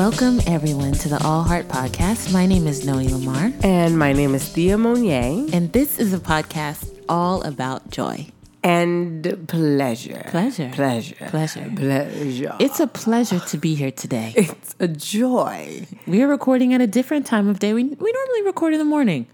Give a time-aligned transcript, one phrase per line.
[0.00, 2.32] Welcome, everyone, to the All Heart Podcast.
[2.32, 5.52] My name is Noe Lamar, And my name is Thea Monyeé.
[5.52, 8.26] and this is a podcast all about joy.
[8.64, 10.24] And pleasure.
[10.28, 10.70] Pleasure.
[10.72, 11.16] Pleasure.
[11.28, 11.70] Pleasure.
[11.76, 12.56] Pleasure.
[12.58, 14.32] It's a pleasure to be here today.
[14.36, 15.86] it's a joy.
[16.06, 17.74] We are recording at a different time of day.
[17.74, 19.26] We, we normally record in the morning.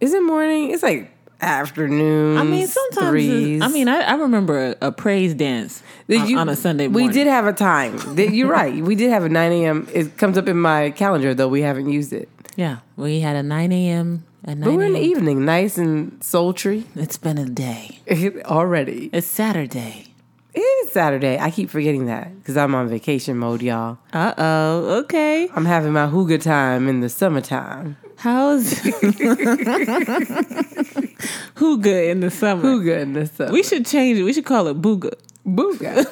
[0.00, 0.70] Is it morning?
[0.70, 1.10] It's like
[1.42, 2.38] afternoon.
[2.38, 3.62] I mean, sometimes.
[3.62, 6.88] I mean, I, I remember a, a praise dance Did on, you- on a Sunday
[6.88, 7.08] morning.
[7.08, 7.98] We did have a time.
[8.16, 8.82] You're right.
[8.82, 9.88] We did have a 9 a.m.
[9.92, 12.28] It comes up in my calendar, though we haven't used it.
[12.56, 14.24] Yeah, we had a 9 a.m.
[14.44, 17.98] At 9 But we're in the evening, nice and sultry It's been a day.
[18.44, 19.10] already.
[19.12, 20.06] It's Saturday.
[20.52, 21.38] It is Saturday.
[21.38, 23.98] I keep forgetting that because I'm on vacation mode, y'all.
[24.12, 24.98] Uh oh.
[25.02, 25.48] Okay.
[25.54, 27.96] I'm having my hygge time in the summertime.
[28.16, 28.72] How's
[31.56, 32.62] Hygge in the summer?
[32.62, 33.52] Hygge in the summer.
[33.52, 34.22] We should change it.
[34.24, 35.12] We should call it Booga.
[35.46, 36.04] Booga.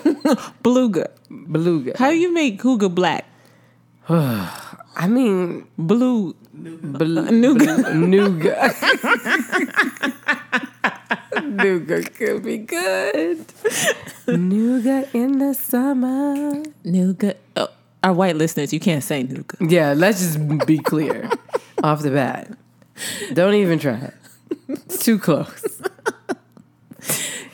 [0.62, 1.10] Beluga.
[1.30, 1.92] Beluga.
[1.96, 3.24] How do you make hygge black?
[4.08, 6.34] I mean, Blue.
[6.52, 7.94] bel- Nougat.
[7.94, 8.74] nougat.
[11.42, 13.38] nougat could be good.
[14.26, 16.62] nougat in the summer.
[16.84, 17.36] Nougat.
[17.56, 17.68] Oh,
[18.02, 19.60] our white listeners, you can't say nougat.
[19.60, 21.30] Yeah, let's just be clear
[21.84, 22.50] off the bat.
[23.34, 24.14] Don't even try it.
[24.68, 25.80] It's too close,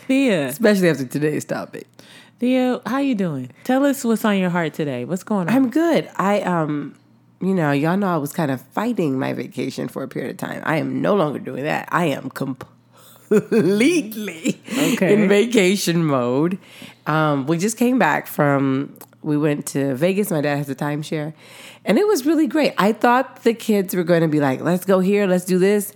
[0.07, 0.49] Thea.
[0.49, 1.87] especially after today's topic.
[2.41, 3.51] Thea, how you doing?
[3.65, 5.05] Tell us what's on your heart today.
[5.05, 5.55] What's going on?
[5.55, 6.11] I'm good.
[6.17, 6.95] I um,
[7.41, 10.37] you know, y'all know I was kind of fighting my vacation for a period of
[10.39, 10.63] time.
[10.65, 11.89] I am no longer doing that.
[11.93, 12.71] I am completely
[14.77, 15.15] Okay.
[15.15, 16.59] in vacation mode.
[17.07, 20.31] Um, we just came back from we went to Vegas.
[20.31, 21.33] My dad has a timeshare,
[21.85, 22.75] and it was really great.
[22.79, 25.93] I thought the kids were going to be like, "Let's go here, let's do this."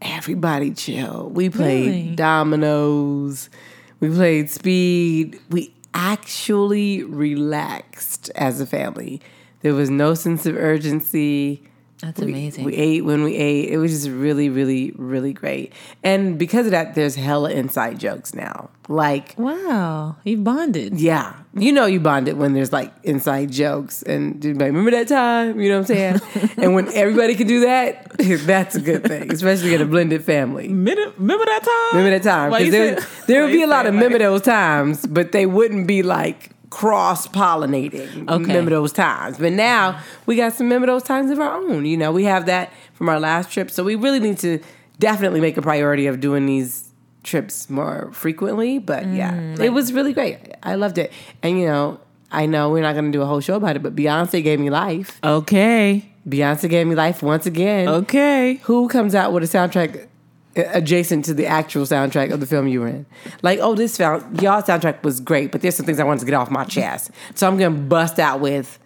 [0.00, 1.30] Everybody chill.
[1.30, 2.14] We played Really?
[2.14, 3.50] dominoes.
[4.00, 5.40] We played speed.
[5.50, 9.20] We actually relaxed as a family.
[9.60, 11.62] There was no sense of urgency.
[12.02, 12.64] That's We- amazing.
[12.64, 13.70] We, ate when we ate.
[13.70, 15.72] It was just really, really, really great.
[16.04, 18.70] And because of that, there's hella inside jokes now.
[18.88, 20.98] Like, wow, you bonded.
[20.98, 25.60] yeah, you know, you bonded when there's like inside jokes, and remember that time?
[25.60, 26.20] You know what I'm saying?
[26.56, 28.16] and when everybody can do that,
[28.46, 30.68] that's a good thing, especially in a blended family.
[30.68, 31.98] Remember remember that time?
[31.98, 32.50] Remember that time?
[32.50, 35.86] Because there, there would be a lot of remember like- those times, but they wouldn't
[35.86, 38.28] be like cross pollinating.
[38.28, 38.42] Okay.
[38.44, 39.38] Remember those times.
[39.38, 41.84] But now we got some remember those times of our own.
[41.86, 43.70] You know, we have that from our last trip.
[43.70, 44.58] So we really need to
[44.98, 46.90] definitely make a priority of doing these
[47.22, 48.78] trips more frequently.
[48.78, 50.38] But yeah, Mm, it was really great.
[50.62, 51.12] I loved it.
[51.42, 53.82] And you know, I know we're not going to do a whole show about it,
[53.82, 55.18] but Beyonce gave me life.
[55.24, 56.04] Okay.
[56.28, 57.88] Beyonce gave me life once again.
[57.88, 58.54] Okay.
[58.64, 60.06] Who comes out with a soundtrack
[60.58, 63.06] adjacent to the actual soundtrack of the film you were in?
[63.42, 66.26] Like, oh, this found y'all soundtrack was great, but there's some things I wanted to
[66.26, 67.10] get off my chest.
[67.34, 68.78] So I'm gonna bust out with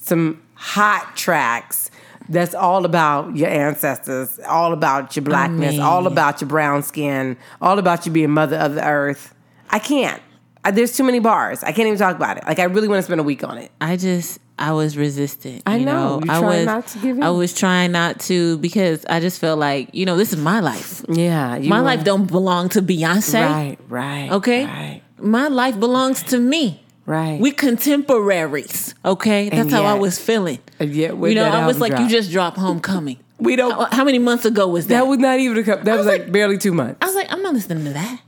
[0.00, 1.90] some hot tracks
[2.28, 7.36] that's all about your ancestors, all about your blackness, mean- all about your brown skin,
[7.60, 9.34] all about you being mother of the earth.
[9.70, 10.22] I can't.
[10.64, 11.64] I, there's too many bars.
[11.64, 12.44] I can't even talk about it.
[12.46, 13.70] Like I really want to spend a week on it.
[13.80, 15.62] I just I was resistant.
[15.66, 16.20] I you know.
[16.20, 16.32] know.
[16.32, 17.22] I was not to give in?
[17.22, 20.60] I was trying not to because I just felt like you know this is my
[20.60, 21.04] life.
[21.08, 23.42] Yeah, My were- life don't belong to Beyonce.
[23.44, 24.30] Right, right.
[24.32, 24.64] Okay.
[24.64, 26.80] right, My life belongs to me.
[27.06, 27.40] right.
[27.40, 28.94] We contemporaries.
[29.04, 29.48] Okay.
[29.48, 30.58] That's And how I was feeling.
[30.78, 33.18] And yet You know, I was like, dropped- you just dropped Homecoming.
[33.38, 33.72] we don't.
[33.72, 34.94] How, how many months ago was that?
[35.00, 35.84] That was not even a couple.
[35.84, 36.98] That was, was like, barely two months.
[37.02, 38.20] I was like, I'm not listening to that.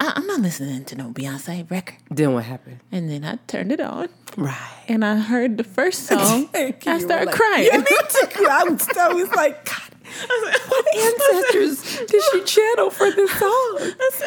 [0.00, 1.96] I, I'm not listening to no Beyonce record.
[2.10, 2.80] then what happened?
[2.90, 4.56] And then I turned it on Right.
[4.88, 6.48] and I heard the first song.
[6.54, 7.68] I started Like, crying.
[7.70, 8.46] Yeah, me too.
[8.50, 9.82] I was, I was like, God,
[10.68, 13.78] what ancestors did she channel for this song?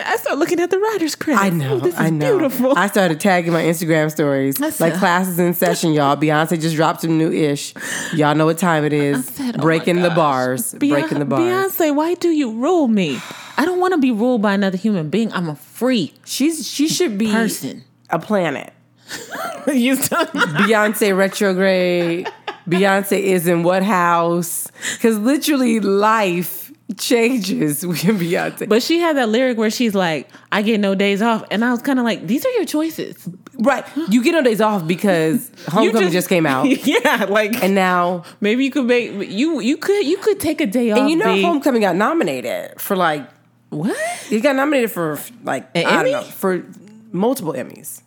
[0.06, 1.42] I started looking at the writer's credit.
[1.42, 1.74] I know.
[1.76, 2.38] Oh, this is I know.
[2.38, 2.78] beautiful.
[2.78, 4.58] I started tagging my Instagram stories.
[4.58, 6.16] Said- like classes in session, y'all.
[6.16, 7.74] Beyonce just dropped some new ish.
[8.14, 9.26] Y'all know what time it is.
[9.28, 10.74] said, oh breaking the bars.
[10.74, 11.42] Beyonce, breaking the bars.
[11.44, 13.20] Beyonce, why do you rule me?
[13.58, 15.32] I don't want to be ruled by another human being.
[15.34, 17.84] I'm a free She's she should be person.
[18.10, 18.74] a planet.
[19.68, 22.28] you Beyonce retrograde.
[22.68, 24.68] Beyonce is in what house?
[24.94, 26.64] Because literally life
[26.98, 28.68] changes when Beyonce.
[28.68, 31.44] But she had that lyric where she's like, I get no days off.
[31.52, 33.28] And I was kind of like, these are your choices.
[33.60, 38.24] right, you get no days off because Homecoming just, came out, yeah, like and now
[38.42, 41.00] maybe you could make you you could you could take a day off.
[41.00, 41.46] and you know babe.
[41.46, 43.30] Homecoming got nominated for like
[43.70, 43.96] what?
[44.28, 46.66] he got nominated for like An I don't know for
[47.12, 48.02] multiple Emmys.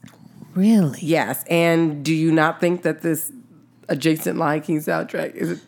[0.54, 0.98] Really?
[1.00, 3.30] Yes, and do you not think that this
[3.88, 5.62] adjacent Lion King soundtrack is?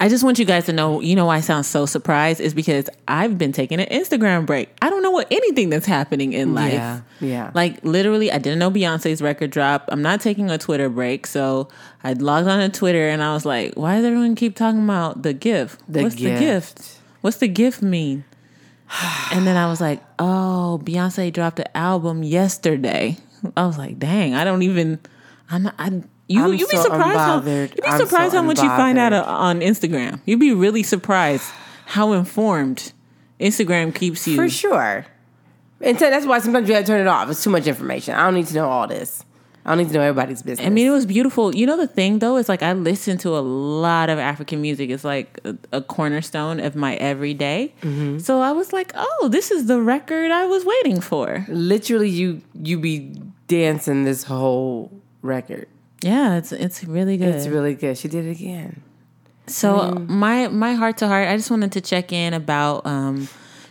[0.00, 2.52] I just want you guys to know, you know why I sound so surprised is
[2.52, 4.68] because I've been taking an Instagram break.
[4.82, 6.72] I don't know what anything that's happening in life.
[6.72, 7.50] Yeah, yeah.
[7.54, 9.88] Like literally, I didn't know Beyonce's record drop.
[9.88, 11.68] I'm not taking a Twitter break, so
[12.02, 15.22] I logged on to Twitter and I was like, "Why does everyone keep talking about
[15.22, 15.80] the gift?
[15.88, 16.38] The What's gift.
[16.38, 16.98] the gift?
[17.20, 18.24] What's the gift mean?"
[19.32, 23.16] and then I was like, "Oh, Beyonce dropped an album yesterday."
[23.56, 24.98] I was like, "Dang, I don't even."
[25.50, 25.74] I'm not.
[25.78, 27.70] I, you I'm you be so surprised how unbothered.
[27.70, 30.20] you be I'm so surprised how much you find out uh, on Instagram.
[30.24, 31.50] You'd be really surprised
[31.86, 32.92] how informed
[33.40, 34.36] Instagram keeps you.
[34.36, 35.06] For sure.
[35.80, 37.28] And so that's why sometimes you gotta turn it off.
[37.30, 38.14] It's too much information.
[38.14, 39.24] I don't need to know all this.
[39.66, 40.66] I don't need to know everybody's business.
[40.66, 41.54] I mean, it was beautiful.
[41.54, 44.90] You know, the thing though is like I listen to a lot of African music.
[44.90, 47.72] It's like a, a cornerstone of my everyday.
[47.80, 48.18] Mm-hmm.
[48.18, 51.46] So I was like, oh, this is the record I was waiting for.
[51.48, 53.14] literally you you be
[53.48, 54.90] dancing this whole
[55.22, 55.66] record.
[56.02, 57.34] Yeah, it's it's really good.
[57.34, 57.96] It's really good.
[57.96, 58.82] She did it again.
[59.46, 63.28] So my my heart to heart, I just wanted to check in about um,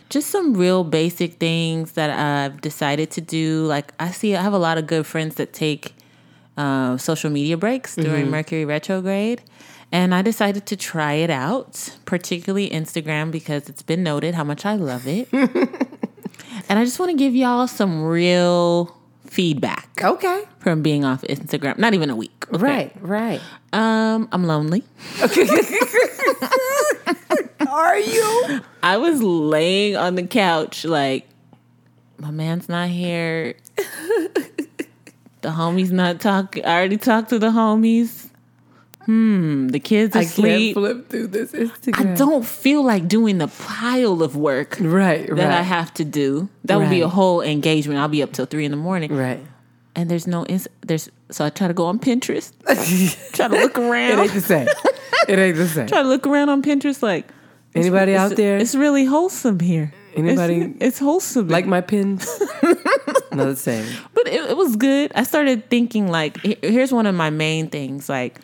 [0.08, 3.64] just some real basic things that I've decided to do.
[3.66, 5.94] Like I see, I have a lot of good friends that take
[6.56, 9.42] uh, social media breaks during Mercury retrograde,
[9.90, 14.64] and I decided to try it out, particularly Instagram because it's been noted how much
[14.64, 15.28] I love it.
[15.32, 18.96] and I just want to give y'all some real
[19.34, 20.44] feedback Okay.
[20.60, 21.76] from being off Instagram.
[21.76, 22.46] Not even a week.
[22.52, 22.62] okay?
[22.62, 23.40] Right, right.
[23.72, 24.84] Um, I'm lonely.
[25.20, 25.42] Okay.
[27.68, 28.60] Are you?
[28.82, 31.26] I was laying on the couch like
[32.18, 33.54] my man's not here.
[33.76, 36.64] the homie's not talking.
[36.64, 38.23] I already talked to the homies.
[39.06, 40.74] Hmm, the kids I can't asleep.
[40.74, 42.12] flip through this Instagram.
[42.12, 45.36] I don't feel like doing the pile of work Right, right.
[45.36, 46.48] that I have to do.
[46.64, 47.98] That would be a whole engagement.
[48.00, 49.40] I'll be up till three in the morning, Right.
[49.94, 51.10] and there's no ins- there's.
[51.30, 52.52] So I try to go on Pinterest,
[53.32, 54.18] try to look around.
[54.18, 54.68] It ain't the same.
[55.28, 55.86] It ain't the same.
[55.86, 57.02] try to look around on Pinterest.
[57.02, 57.26] Like
[57.74, 58.58] Anybody it's- out there?
[58.58, 59.92] It's really wholesome here.
[60.14, 61.48] Anybody It's, it's wholesome.
[61.48, 62.24] like my pins?
[63.32, 63.84] Not the same.
[64.14, 65.10] but it, it was good.
[65.16, 68.08] I started thinking like, here's one of my main things.
[68.08, 68.38] Like,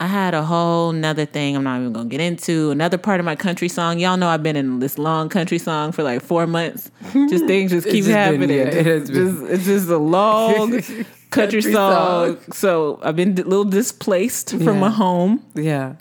[0.00, 1.54] I had a whole nother thing.
[1.56, 3.98] I'm not even gonna get into another part of my country song.
[3.98, 6.90] Y'all know I've been in this long country song for like four months.
[7.12, 8.50] Just things just keep just been- happening.
[8.50, 9.36] yeah, it has been.
[9.40, 12.36] Just- it's just a long country, Country song.
[12.38, 12.52] song.
[12.52, 15.44] So I've been a little displaced from my home.
[15.54, 15.96] Yeah.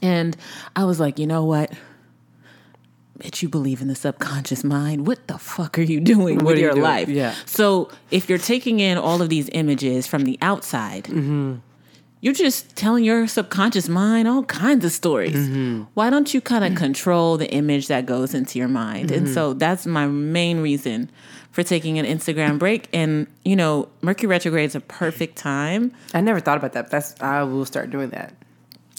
[0.00, 0.34] And
[0.74, 1.70] I was like, you know what?
[3.18, 5.06] Bitch, you believe in the subconscious mind.
[5.06, 7.08] What the fuck are you doing What with you your life?
[7.08, 7.34] Yeah.
[7.44, 11.56] So if you're taking in all of these images from the outside, Mm-hmm.
[12.22, 15.34] You're just telling your subconscious mind all kinds of stories.
[15.34, 15.82] Mm-hmm.
[15.94, 19.10] Why don't you kind of control the image that goes into your mind?
[19.10, 19.34] And Mm-hmm.
[19.34, 21.10] so that's my main reason
[21.50, 22.88] for taking an Instagram break.
[22.94, 26.90] And, you know, Mercury retrograde is a perfect time I never thought about that.
[26.90, 28.32] That's I will start doing that.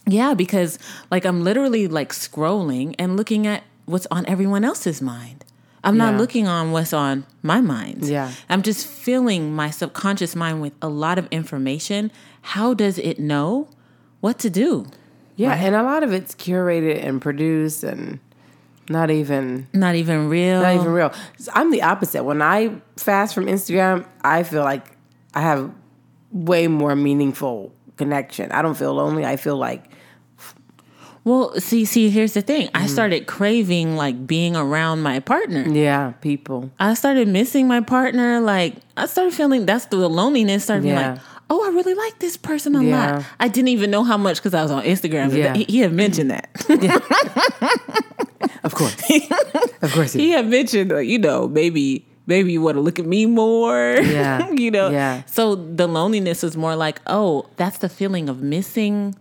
[0.05, 0.77] Yeah, because
[1.09, 5.45] like I'm literally like scrolling and looking at what's on everyone else's mind.
[5.85, 6.19] I'm not Yeah.
[6.19, 8.03] looking on what's on my mind.
[8.05, 8.31] Yeah.
[8.49, 12.11] I'm just filling my subconscious mind with a lot of information.
[12.43, 13.69] How does it know
[14.19, 14.85] what to do?
[15.35, 18.19] Yeah, and a lot of it's curated and produced and
[18.89, 20.61] not even Not even real.
[20.61, 21.11] not even real.
[21.53, 22.23] I'm the opposite.
[22.23, 24.85] When I fast from Instagram, I feel like
[25.33, 25.71] I have
[26.31, 28.51] way more meaningful connection.
[28.51, 29.25] I don't feel lonely.
[29.25, 29.85] I feel like
[31.25, 32.67] well, see, see, here's the thing.
[32.67, 32.83] Mm-hmm.
[32.83, 35.65] I started craving like being around my partner.
[35.69, 36.69] yeah, people.
[36.79, 38.41] I started missing my partner.
[38.41, 40.65] Like I started feeling that's the loneliness.
[40.65, 41.19] Started being like,
[41.53, 43.15] oh, I really like this person a Yeah.
[43.17, 43.25] lot.
[43.39, 45.35] I didn't even know how much because I was on Instagram.
[45.35, 45.53] Yeah.
[45.53, 46.49] He, he had mentioned that.
[48.63, 48.95] Of course.
[49.81, 50.13] of course.
[50.13, 53.97] he had mentioned, like, you know, maybe maybe you want to look at me more.
[54.01, 54.49] Yeah.
[54.57, 54.89] you know.
[54.89, 55.23] Yeah.
[55.25, 59.15] So the loneliness is more like, oh, that's the feeling of missing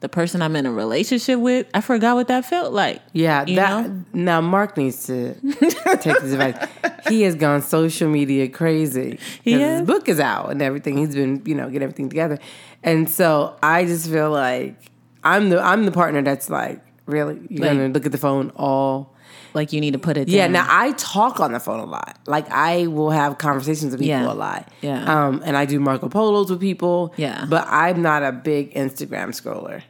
[0.00, 1.66] the person I'm in a relationship with.
[1.74, 3.02] I forgot what that felt like.
[3.12, 4.04] Yeah, that know?
[4.12, 6.68] now Mark needs to take this advice.
[7.08, 9.18] He has gone social media crazy.
[9.42, 9.78] He 'Cause has?
[9.80, 10.98] His book is out and everything.
[10.98, 12.38] He's been, you know, getting everything together.
[12.84, 14.76] And so I just feel like
[15.24, 18.50] I'm the I'm the partner that's like, really, you're Like- gonna look at the phone
[18.54, 19.14] all
[19.58, 20.28] Like you need to put it.
[20.28, 20.52] Yeah, down.
[20.52, 22.16] now I talk on the phone a lot.
[22.26, 24.32] Like I will have conversations with people Yeah.
[24.32, 24.62] a lot.
[24.80, 25.02] Yeah.
[25.26, 27.12] Um, and I do Marco Polos with people.
[27.16, 27.44] Yeah.
[27.48, 29.82] But I'm not a big Instagram scroller.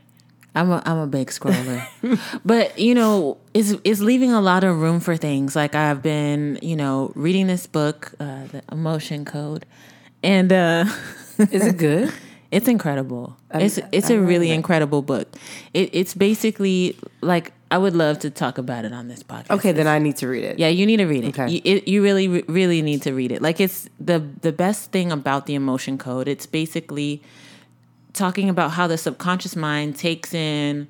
[0.55, 1.87] I'm a I'm a big scroller,
[2.45, 5.55] but you know, it's it's leaving a lot of room for things.
[5.55, 9.67] Like I've been, you know, reading this book, uh, the Emotion Code,
[10.25, 10.85] and uh,
[11.53, 12.13] Is it good?
[12.51, 13.37] it's incredible.
[13.53, 15.29] I- it's it's a really incredible book.
[15.75, 19.51] It, it's basically like I would love to talk about it on this podcast.
[19.51, 20.59] Okay, then I need to read it.
[20.59, 21.39] Yeah, you need to read it.
[21.39, 21.53] Okay.
[21.53, 23.43] You, it, you really, really need to read it.
[23.43, 26.29] Like it's the the best thing about the emotion code.
[26.29, 27.23] It's basically
[28.15, 30.89] talking about how the subconscious mind takes in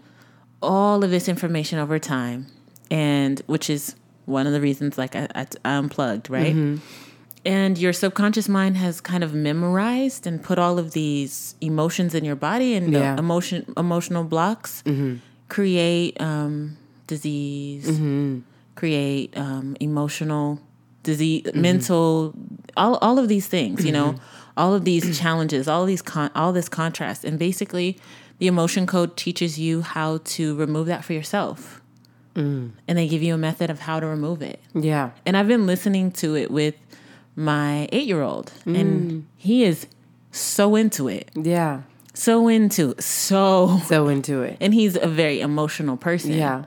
[0.62, 2.46] all of this information over time,
[2.90, 6.54] and which is one of the reasons like I, I, I unplugged, right?
[6.54, 6.76] Mm-hmm.
[7.44, 12.24] And your subconscious mind has kind of memorized and put all of these emotions in
[12.24, 13.18] your body and the Yeah.
[13.18, 15.16] emotion emotional blocks mm-hmm.
[15.48, 16.76] Create um,
[17.06, 18.40] disease, mm-hmm.
[18.74, 20.60] create um, emotional
[21.02, 21.60] disease, mm-hmm.
[21.60, 22.34] mental,
[22.76, 23.84] all all of these things.
[23.84, 24.50] You know, mm-hmm.
[24.56, 27.98] all of these challenges, all these con- all this contrast, and basically,
[28.38, 31.80] the emotion code teaches you how to remove that for yourself,
[32.34, 32.70] mm.
[32.86, 34.60] and they give you a method of how to remove it.
[34.74, 35.10] Yeah.
[35.26, 36.74] And I've been listening to it with
[37.36, 39.24] my eight year old, and mm.
[39.36, 39.86] he is
[40.30, 41.82] so into it, Yeah.
[42.18, 44.56] So into so So into it.
[44.60, 46.32] and he's a very emotional person.
[46.32, 46.64] Yeah.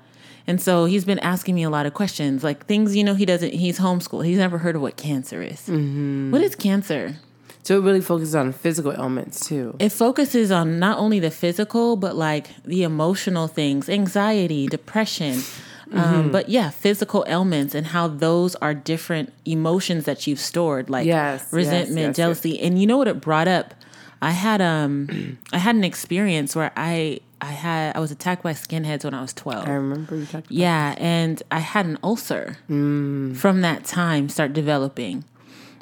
[0.48, 3.26] And so he's been asking me a lot of questions, like things you know he
[3.26, 3.54] doesn't.
[3.54, 4.26] He's homeschooled.
[4.26, 5.62] He's never heard of what cancer is.
[5.62, 6.32] Mm-hmm.
[6.32, 7.18] What is cancer?
[7.64, 9.76] So it really focuses on physical ailments too.
[9.78, 15.36] It focuses on not only the physical, but like the emotional things, anxiety, depression.
[15.36, 16.00] Mm-hmm.
[16.00, 21.06] Um, but yeah, physical ailments and how those are different emotions that you've stored, like
[21.06, 22.18] Yes, yes, resentment, yes, yes.
[22.18, 22.60] jealousy.
[22.62, 23.76] And you know what it brought up?
[24.22, 28.54] I had um, I had an experience where I I had I was attacked by
[28.54, 29.68] skinheads when I was twelve.
[29.68, 34.54] I remember you talked about Yeah, and I had an ulcer from that time start
[34.54, 35.24] developing.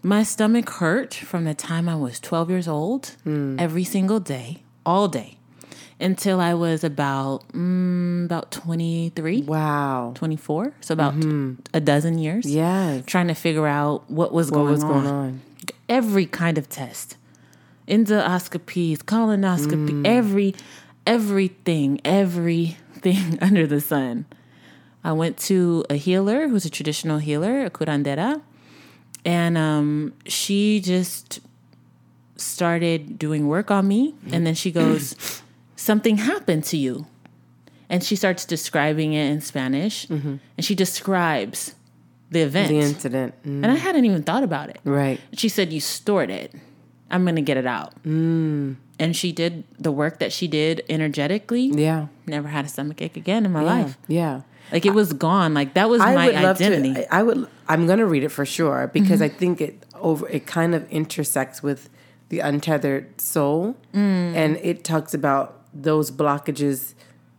[0.02, 5.10] My stomach hurt from the time I was 12 years old, every single day, all
[5.10, 5.38] day,
[6.00, 10.14] until I was about mm, about 23, Wow.
[10.16, 11.16] 24, so about
[11.74, 12.46] a dozen years.
[12.46, 14.90] Yeah, Trying to figure out what was What going was on.
[14.90, 15.42] going on?
[15.90, 17.18] Every kind of test.
[17.90, 20.06] Endoscopies, colonoscopy, Mm.
[20.08, 20.56] every
[21.08, 24.26] everything, everything under the sun.
[25.04, 28.42] I went to a healer who's a traditional healer, a curandera,
[29.26, 31.40] and um, she just
[32.36, 34.16] started doing work on me.
[34.32, 35.16] And then she goes,
[35.76, 37.08] Something happened to you.
[37.90, 40.08] And she starts describing it in Spanish.
[40.10, 41.74] And she describes
[42.30, 42.70] the event.
[42.70, 43.34] The incident.
[43.44, 43.64] Mm.
[43.64, 44.80] and I hadn't even thought about it.
[44.84, 45.20] Right.
[45.34, 46.54] She said, You stored it.
[47.12, 48.02] I'm going to get it out.
[48.04, 48.78] Mm.
[49.00, 51.68] And she did the work that she did energetically.
[51.68, 52.08] Yeah.
[52.28, 53.74] Never had a stomach ache again in my Yeah.
[53.74, 53.98] life.
[54.08, 54.42] Yeah.
[54.72, 55.54] Like it was gone.
[55.54, 56.94] Like that was I my identity.
[56.94, 57.14] to.
[57.14, 57.48] I, would.
[57.68, 59.36] I'm gonna read it for sure because mm-hmm.
[59.36, 60.28] I think it over.
[60.30, 61.90] It kind of intersects with
[62.30, 64.36] the untethered soul, mm.
[64.36, 66.94] and it talks about those blockages.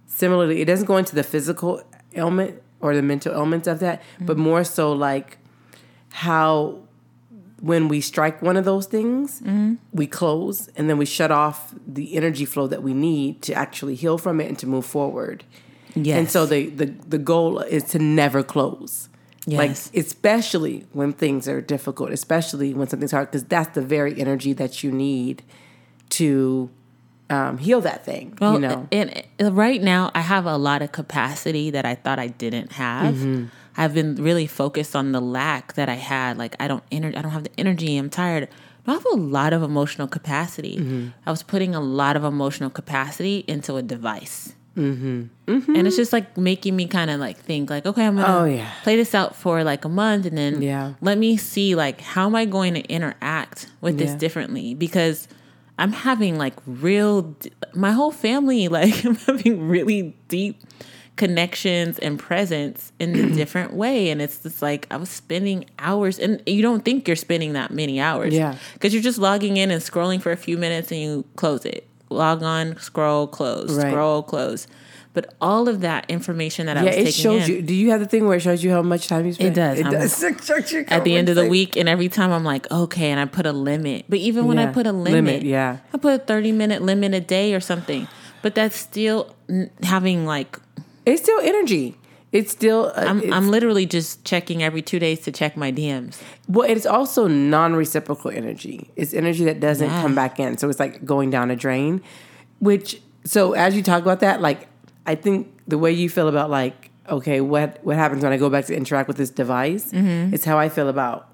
[0.06, 1.82] Similarly, it doesn't go into the physical
[2.14, 4.40] ailment or the mental ailments of that, but mm.
[4.40, 5.38] more so like
[6.10, 6.80] how
[7.60, 9.42] when we strike one of those things,
[9.92, 13.94] we close and then we shut off the energy flow that we need to actually
[13.94, 15.44] heal from it and to move forward.
[15.94, 16.18] yes.
[16.18, 19.08] And so the, the the goal is to never close.
[19.46, 24.52] Like especially when things are difficult, especially when something's hard, because that's the very energy
[24.52, 25.42] that you need
[26.10, 26.70] to
[27.30, 28.36] um, heal that thing.
[28.40, 29.24] Well, you know, and
[29.56, 33.14] right now I have a lot of capacity that I thought I didn't have.
[33.14, 33.46] Mm-hmm.
[33.80, 36.36] I've been really focused on the lack that I had.
[36.38, 37.96] Like I don't ener- I don't have the energy.
[37.96, 38.48] I'm tired.
[38.86, 40.76] I have a lot of emotional capacity.
[40.76, 41.08] Mm-hmm.
[41.26, 44.54] I was putting a lot of emotional capacity into a device.
[44.76, 45.74] Mm-hmm.
[45.76, 48.44] And it's just like making me kind of like think like, okay, I'm gonna Oh,
[48.44, 48.70] yeah.
[48.82, 50.94] play this out for like a month, and then Yeah.
[51.00, 55.28] let me see like how am I going to interact with this differently because
[55.78, 57.34] I'm having like real
[57.74, 60.60] my whole family like I'm having really deep
[61.20, 66.18] connections and presence in a different way and it's just like I was spending hours
[66.18, 68.56] and you don't think you're spending that many hours Yeah.
[68.72, 71.86] because you're just logging in and scrolling for a few minutes and you close it
[72.08, 73.90] log on scroll close Right.
[73.90, 74.66] scroll close
[75.12, 77.62] but all of that information that I yeah, was it shows in, you.
[77.62, 79.56] Do you have the thing where it shows you how much time you spend?
[79.56, 80.22] does, It how does.
[80.30, 83.18] It shows at the end of the week and every time I'm like, okay, and
[83.18, 84.04] I put a limit.
[84.08, 85.78] But even when I put a limit, Limit, yeah.
[85.92, 88.06] I put a 30 minute limit a day or something.
[88.40, 90.56] But that's still n- having like
[91.10, 91.96] It's still energy.
[92.32, 92.92] It's still.
[92.96, 96.20] Uh, I'm it's, I'm literally just checking every 2 days to check my DMs.
[96.48, 98.90] Well, it's also non-reciprocal energy.
[98.96, 100.00] It's energy that doesn't Yeah.
[100.02, 100.56] come back in.
[100.58, 102.00] So it's like going down a drain.
[102.60, 104.68] Which so as you talk about that, like
[105.06, 108.48] I think the way you feel about like okay, what what happens when I go
[108.48, 110.32] back to interact with this device Mm-hmm.
[110.34, 111.26] is how I feel about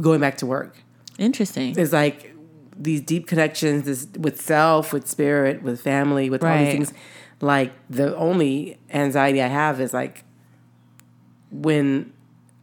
[0.00, 0.76] going back to work.
[1.18, 1.74] Interesting.
[1.78, 2.34] It's like
[2.78, 6.92] these deep connections this, with self, with spirit, with family, with all these things.
[7.40, 10.24] Like the only anxiety I have is like
[11.50, 12.12] when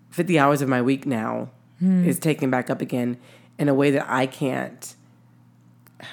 [0.10, 1.50] 50 hours of my week now
[1.80, 2.06] Hmm.
[2.06, 3.18] is taken back up again
[3.60, 4.96] in a way that I can't
[6.00, 6.06] uh,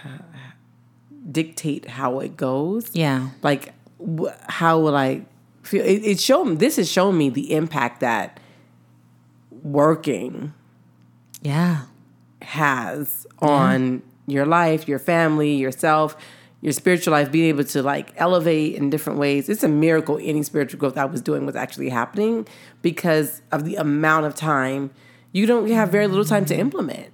[1.30, 2.90] dictate how it goes.
[2.94, 3.28] Yeah.
[3.42, 5.22] Like, wh- how will I
[5.62, 5.84] feel?
[5.84, 8.40] It, it shown this has shown me the impact that
[9.62, 10.52] working
[11.42, 11.82] Yeah.
[12.42, 16.16] has on your life, your family, yourself,
[16.60, 19.48] your spiritual life, being able to like elevate in different ways.
[19.48, 22.46] It's a miracle any spiritual growth I was doing was actually happening
[22.82, 24.90] because of the amount of time
[25.32, 27.12] you don't have very little time to implement.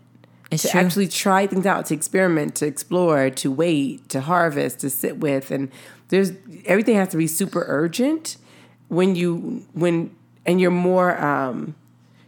[0.50, 0.80] It's to true.
[0.80, 5.50] actually try things out, to experiment, to explore, to wait, to harvest, to sit with,
[5.50, 5.70] and
[6.08, 6.32] there's
[6.64, 8.36] everything has to be super urgent
[8.88, 10.14] when you when
[10.46, 11.74] and you're more um,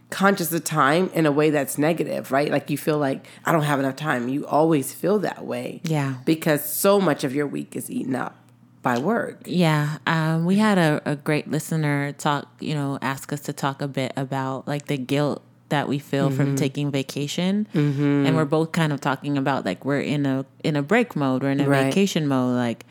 [0.09, 2.51] conscious of time in a way that's negative, right?
[2.51, 4.27] Like you feel like I don't have enough time.
[4.29, 6.15] You always feel that way, Yeah.
[6.25, 8.35] because so much of your week is eaten up
[8.81, 9.41] by work.
[9.45, 13.81] Yeah, um, we had a, a great listener talk, you know, ask us to talk
[13.81, 16.37] a bit about like the guilt that we feel Mm-hmm.
[16.37, 20.75] from taking vacation, and we're both kind of talking about like we're in a in
[20.75, 21.83] a break mode, we're in a Right.
[21.83, 22.55] vacation mode.
[22.55, 22.85] Like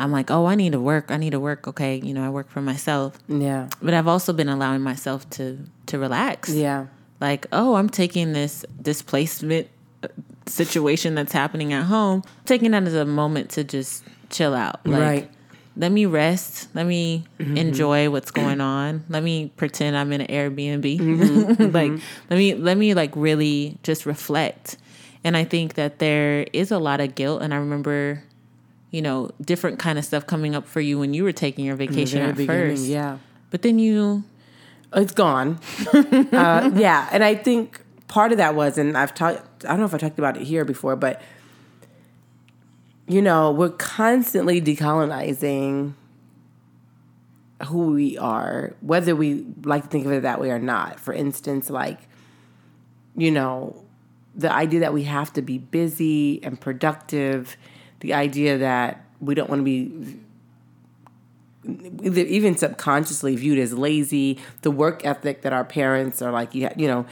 [0.00, 1.68] I'm like, oh, I need to work, I need to work.
[1.68, 5.58] Okay, you know, I work for myself, Yeah, but I've also been allowing myself to
[5.86, 6.50] to relax.
[6.50, 6.86] yeah,
[7.20, 9.68] like oh i'm taking this displacement
[10.02, 10.08] uh,
[10.46, 14.80] situation that's happening at home taking that as a moment to just chill out.
[14.86, 15.30] Like Right.
[15.76, 16.68] let me rest.
[16.74, 17.56] Let me mm-hmm.
[17.56, 19.04] enjoy what's going on.
[19.08, 20.98] Let me pretend i'm in an airbnb.
[20.98, 21.62] Mm-hmm.
[21.72, 22.24] Like mm-hmm.
[22.30, 24.78] let me let me like really just reflect.
[25.22, 27.42] And i think that there is a lot of guilt.
[27.42, 28.22] And i remember
[28.90, 31.76] you know different kind of stuff coming up for you when you were taking your
[31.76, 33.18] vacation at first yeah.
[33.50, 34.24] but then you
[34.94, 35.60] It's gone.
[35.92, 39.64] uh, yeah, and I think part of that was, and I've talked.
[39.64, 41.22] I don't know if I talked about it here before, but
[43.06, 45.94] you know, we're constantly decolonizing
[47.66, 50.98] who we are, whether we like to think of it that way or not.
[50.98, 52.00] For instance, like
[53.16, 53.84] you know,
[54.34, 57.56] the idea that we have to be busy and productive,
[58.00, 60.16] the idea that we don't want to be
[62.02, 66.88] even subconsciously viewed as lazy the work ethic that our parents are like you you
[66.88, 67.04] know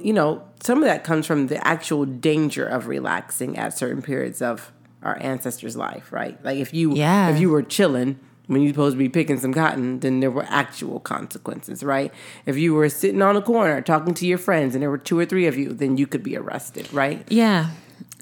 [0.00, 4.40] you know some of that comes from the actual danger of relaxing at certain periods
[4.40, 4.70] of
[5.02, 6.42] our ancestors life right?
[6.44, 7.30] Like if you Yeah.
[7.30, 10.46] if you were chilling when you're supposed to be picking some cotton then there were
[10.48, 12.12] actual consequences right?
[12.46, 15.18] If you were sitting on a corner talking to your friends and there were two
[15.18, 17.24] or three of you then you could be arrested right?
[17.28, 17.70] Yeah.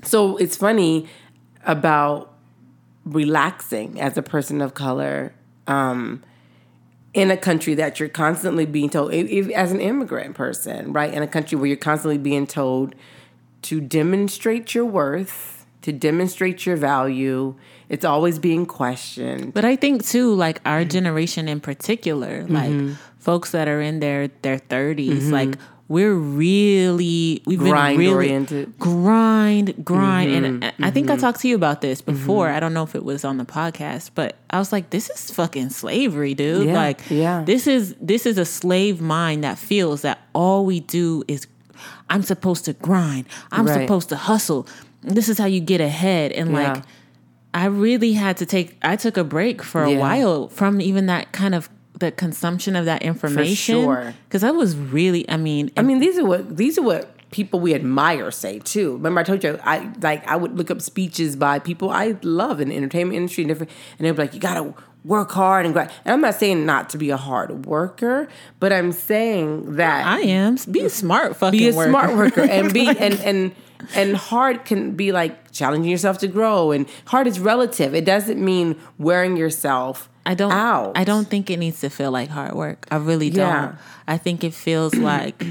[0.05, 1.07] So it's funny
[1.67, 2.33] about
[3.05, 5.33] relaxing as a person of color
[5.67, 6.23] um,
[7.15, 11.13] in a country that you're constantly being told, if, if- as an immigrant person, right?
[11.13, 12.95] In a country where you're constantly being told
[13.63, 17.55] to demonstrate your worth, to demonstrate your value.
[17.89, 19.55] It's always being questioned.
[19.55, 22.95] But I think too, like our generation in particular, like Mm-hmm.
[23.19, 25.57] folks that are in their their 30s like
[25.89, 28.69] we're really we've been Grind really oriented.
[28.71, 28.83] Mm-hmm.
[29.03, 32.49] grind grind and I- I think I talked to you about this before.
[32.49, 35.31] I don't know if it was on the podcast, but I was like this is
[35.31, 36.67] fucking slavery, dude.
[36.67, 37.43] Yeah, Like yeah.
[37.45, 41.47] this is this is a slave mind that feels that all we do is
[42.11, 43.27] I'm supposed to grind.
[43.53, 43.83] I'm Right.
[43.83, 44.67] supposed to hustle.
[45.03, 46.73] This is how you get ahead and Yeah.
[46.73, 46.83] like
[47.55, 51.33] I really had to take I took a break for a while from even that
[51.33, 54.15] kind of the consumption of that information sure.
[54.31, 57.61] cuz I was really I mean I mean, these are what these are what people
[57.61, 58.95] we admire say too.
[58.95, 62.61] Remember, I told you I like I would look up speeches by people I love
[62.61, 65.75] in the entertainment industry and different, and they'd be like, "You gotta work hard and
[65.75, 68.29] grind." And I'm not saying not to be a hard worker,
[68.61, 71.91] but I'm saying that I am be a smart fucking be a worker.
[71.91, 73.53] smart worker and be and and
[73.95, 78.43] and hard can be like challenging yourself to grow and hard is relative it doesn't
[78.45, 82.55] mean wearing yourself I don't out I don't think it needs to feel like hard
[82.55, 82.87] work.
[82.91, 83.61] I really Yeah.
[83.61, 83.77] don't.
[84.09, 85.43] I think it feels like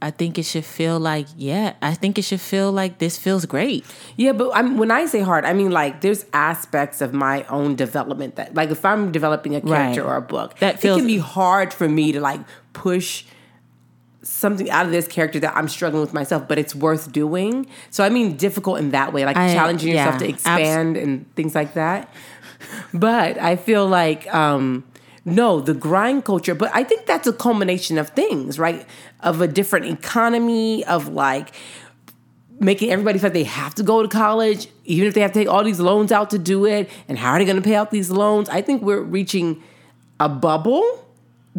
[0.00, 3.44] I think it should feel like yeah, I think it should feel like this feels
[3.46, 3.84] great.
[4.16, 7.74] yeah but I'm, when i say hard i mean like there's aspects of my own
[7.76, 10.10] development that like if i'm developing a character Right.
[10.10, 12.40] or a book That it can be hard for me to like
[12.72, 13.24] push
[14.28, 18.04] something out of this character that i'm struggling with myself but it's worth doing so
[18.04, 21.34] i mean difficult in that way like I- challenging yourself yeah, to abs- expand and
[21.34, 22.12] things like that
[22.92, 24.84] but I feel like um,
[25.24, 26.54] no, the grind culture.
[26.54, 28.86] But I think that's a culmination of things, right?
[29.20, 31.54] Of a different economy, of like
[32.60, 35.40] making everybody feel like they have to go to college, even if they have to
[35.40, 36.90] take all these loans out to do it.
[37.08, 38.48] And how are they going to pay out these loans?
[38.48, 39.62] I think we're reaching
[40.18, 41.04] a bubble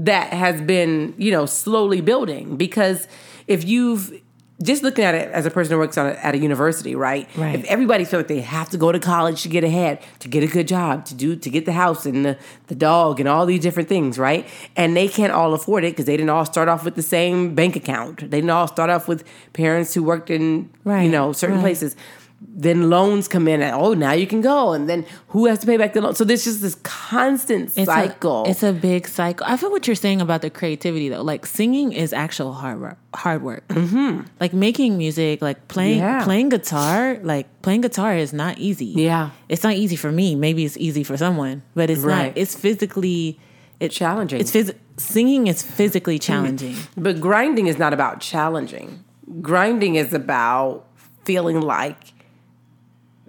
[0.05, 3.07] that has been, you know, slowly building because
[3.47, 4.21] if you've
[4.62, 7.29] just looking at it as a person who works on a, at a university, right?
[7.38, 7.55] Right.
[7.55, 10.43] If everybody feels like they have to go to college to get ahead, to get
[10.43, 13.45] a good job, to do to get the house and the, the dog and all
[13.45, 14.45] these different things, right?
[14.75, 17.55] And they can't all afford it because they didn't all start off with the same
[17.55, 18.19] bank account.
[18.19, 21.63] They didn't all start off with parents who worked in you know certain right.
[21.63, 21.95] places.
[22.41, 25.65] Then loans come in and oh now you can go and then who has to
[25.65, 29.08] pay back the loan so there's just this constant It's cycle A, it's a big
[29.08, 29.45] cycle.
[29.49, 31.21] I feel what you're saying about the creativity though.
[31.21, 32.97] Like singing is actual hard work.
[33.13, 33.67] Hard work.
[33.69, 34.21] Mm-hmm.
[34.39, 36.23] Like making music, like playing Yeah.
[36.23, 37.17] playing guitar.
[37.23, 38.86] Like playing guitar is not easy.
[38.86, 39.32] Yeah.
[39.49, 40.36] it's not easy for me.
[40.36, 42.28] Maybe it's easy for someone, but it's Right.
[42.28, 42.38] not.
[42.38, 43.39] It's physically
[43.80, 46.75] it's challenging It's phys- singing is physically challenging.
[46.97, 49.04] but grinding is not about challenging
[49.41, 50.86] grinding is about
[51.23, 51.97] feeling like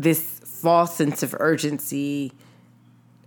[0.02, 2.32] this false sense of urgency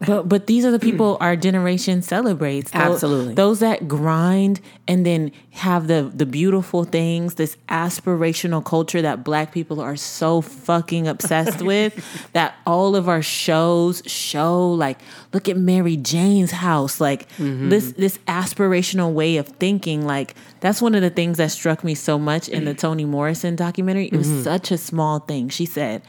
[0.05, 2.71] But but these are the people our generation celebrates.
[2.71, 3.33] Tho- Absolutely.
[3.35, 9.53] Those that grind and then have the the beautiful things, this aspirational culture that black
[9.53, 11.93] people are so fucking obsessed with
[12.33, 14.99] that all of our shows show like
[15.33, 17.69] look at Mary Jane's house like Mm-hmm.
[17.69, 21.95] this this aspirational way of thinking like that's one of the things that struck me
[21.95, 24.07] so much in the Toni Morrison documentary.
[24.11, 24.43] It was Mm-hmm.
[24.43, 25.47] such a small thing.
[25.49, 26.01] She said,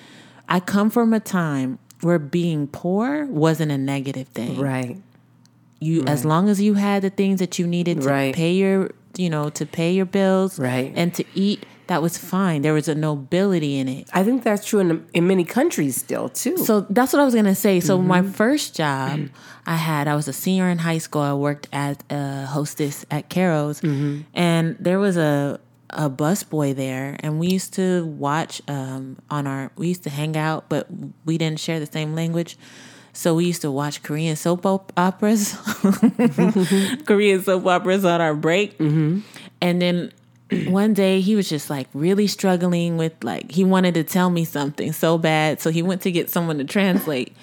[0.48, 4.58] "I come from a time where being poor wasn't a negative thing.
[4.60, 4.96] right
[5.80, 8.34] You as long as you had the things that you needed to Right.
[8.34, 10.92] pay your, you know, to pay your bills Right.
[10.96, 12.62] and to eat, that was fine.
[12.62, 14.08] There was a nobility in it.
[14.12, 17.34] i think that's true in, in many countries still too So that's what I was
[17.34, 17.80] gonna say.
[17.80, 18.30] So my Mm-hmm.
[18.32, 19.20] first job
[19.66, 21.22] I had, I was a senior in high school.
[21.22, 24.20] I worked as a hostess at Caro's, Mm-hmm.
[24.34, 25.58] and there was a
[25.94, 29.70] a bus boy there, and we used to watch um, on our.
[29.76, 30.86] We used to hang out, but
[31.24, 32.56] we didn't share the same language.
[33.12, 35.54] So we used to watch Korean soap op- operas,
[37.06, 38.76] Korean soap operas on our break,
[39.60, 40.12] and then
[40.66, 44.44] one day he was just like really struggling with like he wanted to tell me
[44.44, 47.34] something so bad so he went to get someone to translate.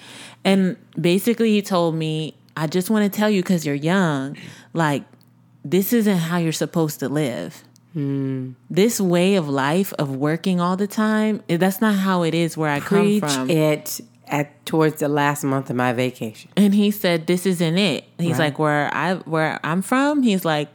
[0.44, 4.36] And basically he told me i just want to tell you because you're young.
[4.72, 5.04] Like
[5.64, 10.86] this isn't how you're supposed to live this way of life of working all the
[10.86, 15.00] time eh, that's not how it is where i preach come from it at towards
[15.00, 18.38] the last month of my vacation and he said this isn't it he's Right.
[18.46, 20.68] like where i where i'm from he's like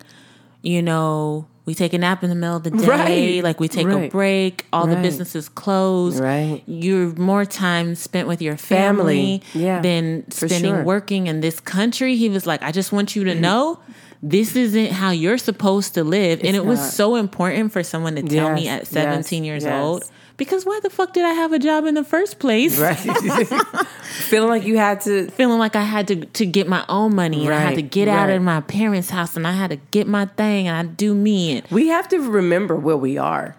[0.61, 3.43] you know we take a nap in the middle of the day Right.
[3.43, 6.61] like we take a break all the businesses close Right.
[6.67, 9.65] you're more time spent with your family, Family.
[9.65, 10.83] Yeah, than for spending sure.
[10.83, 13.79] working in this country he was like i just want you to know
[14.23, 18.15] this isn't how you're supposed to live and It's it was so important for someone
[18.15, 19.83] to tell me at 17 yes, years yes.
[19.83, 20.03] old
[20.37, 22.95] because why the fuck did i have a job in the first place right
[24.29, 27.45] feeling like you had to feeling like I had to to get my own money
[27.45, 29.75] and I had to Right, get out of my parents' house and I had to
[29.91, 33.55] get my thing and I do me and We have to remember where we are.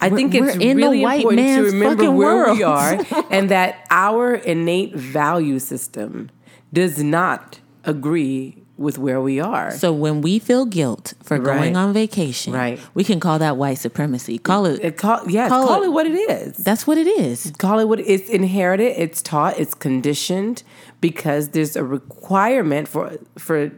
[0.00, 2.62] I We're- think it's we're in the really white important to remember where we world.
[2.62, 6.30] are and that our innate value system
[6.72, 9.70] does not agree with where we are.
[9.70, 11.44] so when we feel guilt for Right.
[11.58, 12.80] going on vacation, Right.
[12.94, 14.38] we can call that white supremacy.
[14.38, 16.56] Call it It call, yes, Call call, it- it, what it is.
[16.56, 17.52] that's what it is.
[17.58, 20.64] call it what it's inherited, it's taught, it's conditioned
[21.00, 23.70] because there's a requirement for for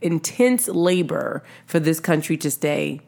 [0.00, 3.00] intense labor for this country to stay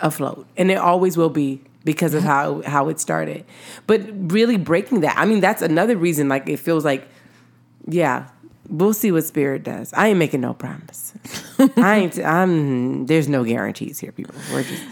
[0.00, 0.46] afloat.
[0.56, 3.44] And it always will be because of how how it started.
[3.88, 5.18] But really breaking that.
[5.18, 7.08] I mean, that's another reason like it feels like
[7.88, 8.26] yeah,
[8.68, 9.92] we'll see what spirit does.
[9.92, 11.12] I ain't making no promise.
[11.76, 14.34] I ain't I'm there's no guarantees here, people.
[14.52, 14.82] We're just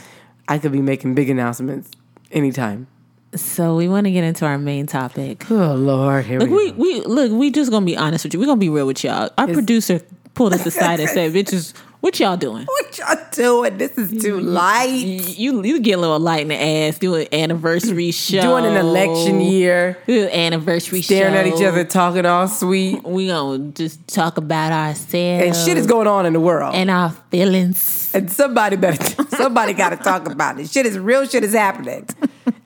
[0.48, 1.90] I could be making big announcements
[2.30, 2.86] anytime.
[3.34, 5.48] So we want to get into our main topic.
[5.50, 7.08] Oh Lord, here Look, we, we go.
[7.08, 8.40] we look, we just gonna be honest with you.
[8.40, 9.30] We're gonna be real with y'all.
[9.38, 10.00] Our producer
[10.34, 13.78] pulled us aside and said, "Bitches, what y'all doing?" What y'all doing?
[13.78, 14.88] This is too light.
[14.88, 18.76] You you get a little light in the ass, do an anniversary show, Doing an
[18.76, 21.14] election year, anniversary show.
[21.14, 21.40] staring show.
[21.40, 25.86] at each other, talking all sweet, We gonna just talk about ourselves and shit is
[25.86, 26.74] going on in the world.
[26.74, 28.10] And, our feelings.
[28.14, 30.68] And somebody better, somebody got to talk about it.
[30.68, 31.26] Shit is real.
[31.26, 32.08] Shit is happening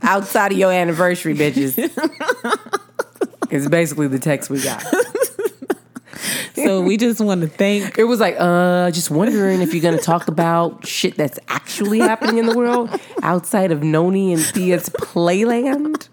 [0.02, 1.76] outside of your anniversary, bitches.
[3.50, 4.82] It's basically the text we got.
[6.54, 7.98] So we just want to thank.
[7.98, 12.38] It was like, uh, just wondering if you're gonna talk about shit that's actually happening
[12.38, 12.90] in the world
[13.22, 16.08] outside of Noni and Thea's playland.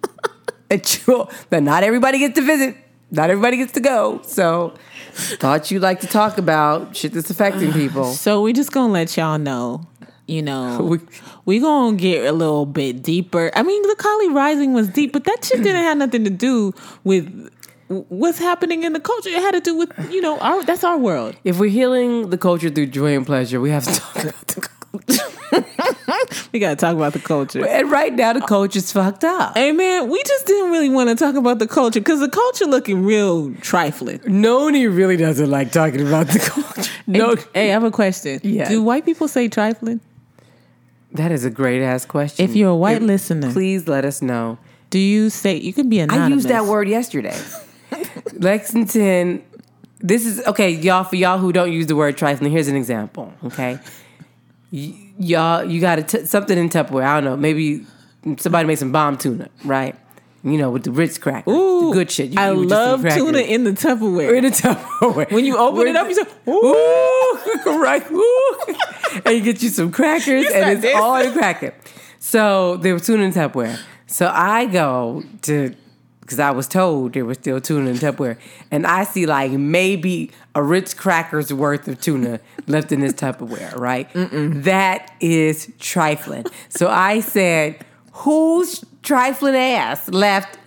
[0.70, 2.76] That you that not everybody gets to visit,
[3.12, 4.22] not everybody gets to go.
[4.24, 4.74] So
[5.14, 8.06] thought you'd like to talk about shit that's affecting people.
[8.14, 9.82] So we just gonna let y'all know.
[10.28, 11.00] You know, We-
[11.44, 13.52] we gonna get a little bit deeper.
[13.56, 16.72] I mean, the Kali Rising was deep, but that shit didn't have nothing to do
[17.04, 17.50] with
[18.10, 19.30] what's happening in the culture.
[19.30, 21.36] It had to do with you know our that's our world.
[21.44, 24.62] If we're healing the culture through joy and pleasure, we have to talk about the
[24.62, 25.24] culture.
[26.54, 27.66] We gotta talk about the culture.
[27.66, 29.56] And right now, the culture's fucked up.
[29.58, 32.66] Hey man, we just didn't really want to talk about the culture because the culture
[32.66, 34.20] looking real trifling.
[34.26, 36.92] Noni really doesn't like talking about the culture.
[37.08, 38.40] No, Hey, I have a question.
[38.44, 38.70] Yeah.
[38.70, 40.02] Do white people say trifling?
[41.14, 42.44] That is a great ass question.
[42.44, 43.52] If you're a white listener.
[43.52, 44.58] please let us know
[44.90, 46.20] Do you say you can be a noni.
[46.20, 47.38] I used that word yesterday.
[48.34, 49.44] Lexington.
[50.00, 51.04] This is okay, y'all.
[51.04, 53.34] For y'all who don't use the word trifling, here's an example.
[53.46, 53.78] Okay,
[54.72, 57.04] Y- y'all, you got t- something in Tupperware.
[57.04, 57.38] I don't know.
[57.38, 57.86] Maybe
[58.38, 59.96] somebody made some bomb tuna, right?
[60.44, 62.32] You know, with the Ritz crackers, Ooh, the good shit.
[62.32, 64.36] You I eat with just some love tuna in the Tupperware.
[64.36, 65.32] in the Tupperware.
[65.32, 68.04] when you open it up, you say, Ooh, right.
[68.12, 68.58] Ooh.
[69.26, 70.96] and you get you some crackers, said and it's this.
[70.96, 71.76] all in cracker.
[72.18, 73.80] So there was tuna in Tupperware.
[74.08, 75.76] So I go to
[76.32, 78.38] because I was told there was still tuna in Tupperware,
[78.72, 83.78] and I see like maybe a Ritz crackers worth of tuna left in this Tupperware.
[83.78, 86.46] Right, that is trifling.
[86.70, 90.58] So I said, "Whose trifling ass left?"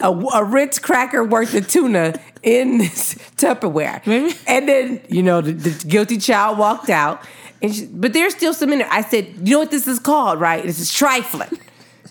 [0.00, 4.06] A, a Ritz cracker worth of tuna in this Tupperware.
[4.46, 7.26] And then, you know, the, the guilty child walked out.
[7.62, 8.88] And she, but there's still some in there.
[8.92, 10.62] I said, you know what this is called, right?
[10.62, 11.58] This is trifling.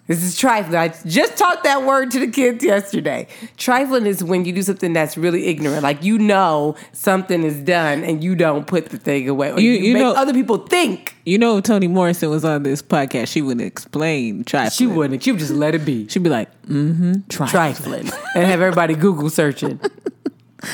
[0.08, 0.76] This is trifling.
[0.76, 3.28] I just taught that word to the kids yesterday.
[3.58, 5.82] Trifling is when you do something that's really ignorant.
[5.82, 9.52] Like you know something is done and you don't put the thing away.
[9.52, 11.15] Or You- you, you make know- other people think.
[11.26, 14.72] You know, if Toni Morrison was on this podcast, she wouldn't explain trifling.
[14.72, 15.24] She wouldn't.
[15.24, 16.08] She would just let it be.
[16.08, 17.50] She'd be like, mm-hmm, trifling.
[17.74, 18.12] Trifling.
[18.36, 19.80] and have everybody Google searching.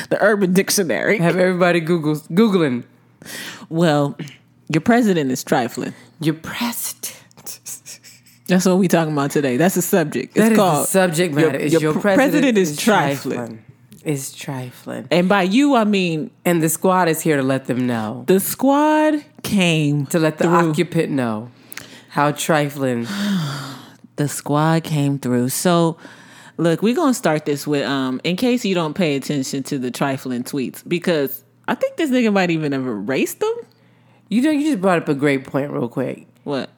[0.08, 1.18] The Urban Dictionary.
[1.18, 2.84] Have everybody Google Googling.
[3.68, 4.16] Well,
[4.72, 5.92] your president is trifling.
[6.20, 7.21] Your president.
[8.52, 9.56] That's what we talking about today.
[9.56, 10.36] That's the subject.
[10.36, 11.56] It's That is called the subject matter.
[11.56, 13.64] is your, pr- president, is trifling.
[14.04, 15.08] Is trifling.
[15.10, 18.24] And by you, I mean And the squad is here to let them know.
[18.26, 20.70] the squad came To let the through.
[20.70, 21.50] occupant know
[22.10, 23.06] how trifling.
[24.16, 25.48] the squad came through.
[25.48, 25.96] So,
[26.58, 29.90] look, we're gonna start this with um, in case you don't pay attention to the
[29.90, 33.54] trifling tweets, because I think this nigga might even have erased them.
[34.28, 36.26] You know, you just brought up a great point real quick.
[36.44, 36.68] What?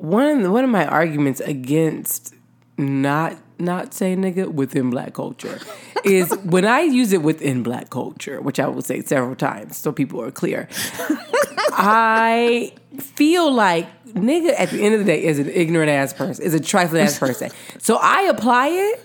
[0.00, 2.34] One one of my arguments against
[2.78, 5.60] not not saying nigga within black culture
[6.04, 9.92] is when I use it within black culture, which I will say several times so
[9.92, 10.68] people are clear.
[11.72, 16.46] I feel like nigga at the end of the day is an ignorant ass person,
[16.46, 17.50] is a trifling ass person.
[17.78, 19.04] So I apply it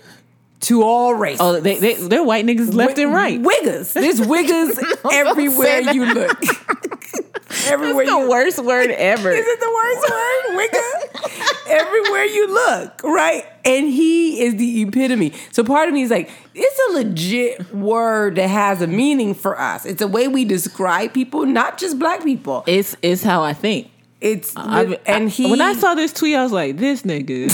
[0.60, 1.40] to all races.
[1.40, 3.40] Oh, they they they're white niggas left and right.
[3.40, 3.92] Wiggers.
[3.92, 4.78] There's wiggers
[5.12, 6.38] everywhere you look.
[7.66, 9.30] everywhere That's the you worst word ever.
[9.30, 10.58] Is it the worst word?
[10.58, 11.70] Wigger?
[11.70, 13.44] Everywhere you look, right?
[13.64, 15.32] And he is the epitome.
[15.52, 19.58] So part of me is like, it's a legit word that has a meaning for
[19.60, 19.84] us.
[19.84, 22.64] It's a way we describe people, not just black people.
[22.66, 23.90] It's it's how I think.
[24.20, 27.50] It's I, and I- he when I saw this tweet, I was like, this nigga.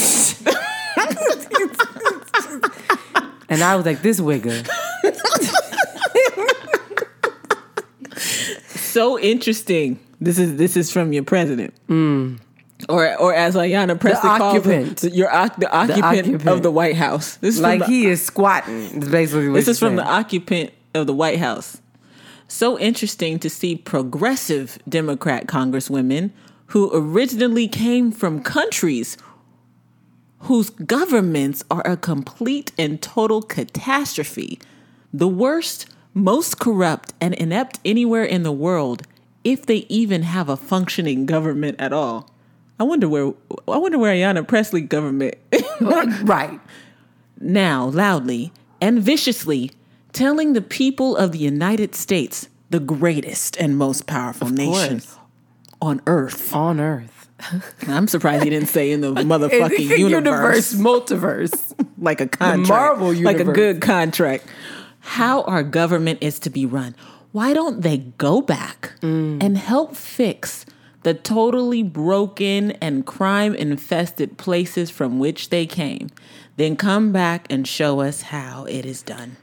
[3.52, 4.66] and I was like, this wigger.
[8.92, 9.98] so interesting.
[10.20, 11.74] This is this is from your president.
[11.88, 12.38] Mm.
[12.88, 15.04] Or, or as Ayanna Pressley calls occupant.
[15.14, 16.48] your oc- the occupant, occupant.
[16.48, 17.36] of the White House.
[17.36, 18.98] This is Like the, he is squatting.
[19.08, 21.80] Basically This is from the occupant of the White House.
[22.48, 26.32] So interesting to see progressive Democrat congresswomen
[26.66, 29.16] who originally came from countries
[30.42, 34.58] whose governments are a complete and total catastrophe.
[35.12, 39.02] The worst, most corrupt, and inept anywhere in the world,
[39.44, 42.30] if they even have a functioning government at all.
[42.80, 43.32] I wonder where
[43.68, 45.34] I wonder where Ayanna Pressley government
[46.22, 46.58] right.
[47.40, 49.70] now loudly and viciously
[50.12, 55.16] telling the people of the United States, the greatest and most powerful nation course.
[55.80, 56.54] on earth.
[56.54, 57.11] On Earth.
[57.88, 61.74] I'm surprised he didn't say in the motherfucking universe, multiverse.
[61.98, 63.38] like a contract, Marvel universe.
[63.38, 64.46] like a good contract.
[65.00, 66.94] How our government is to be run.
[67.32, 69.42] Why don't they go back Mm.
[69.42, 70.64] and help fix
[71.02, 76.08] the totally broken and crime infested places from which they came?
[76.56, 79.36] Then come back and show us how it is done.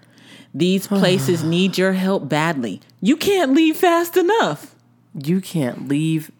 [0.54, 2.80] These places need your help badly.
[3.02, 4.76] You can't leave fast enough.
[5.22, 6.32] You can't leave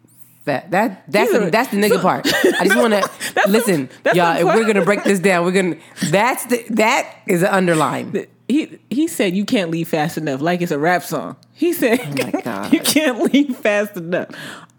[0.50, 0.72] that.
[0.72, 2.28] That that's the, that's the nigga part.
[2.28, 3.10] I just want to
[3.48, 4.36] listen, y'all.
[4.38, 5.78] If we're gonna break this down, we're gonna.
[6.10, 8.28] That's the that is an underline.
[8.48, 11.36] He he said you can't leave fast enough, like it's a rap song.
[11.54, 12.74] He said Oh my God.
[12.74, 14.30] you can't leave fast enough.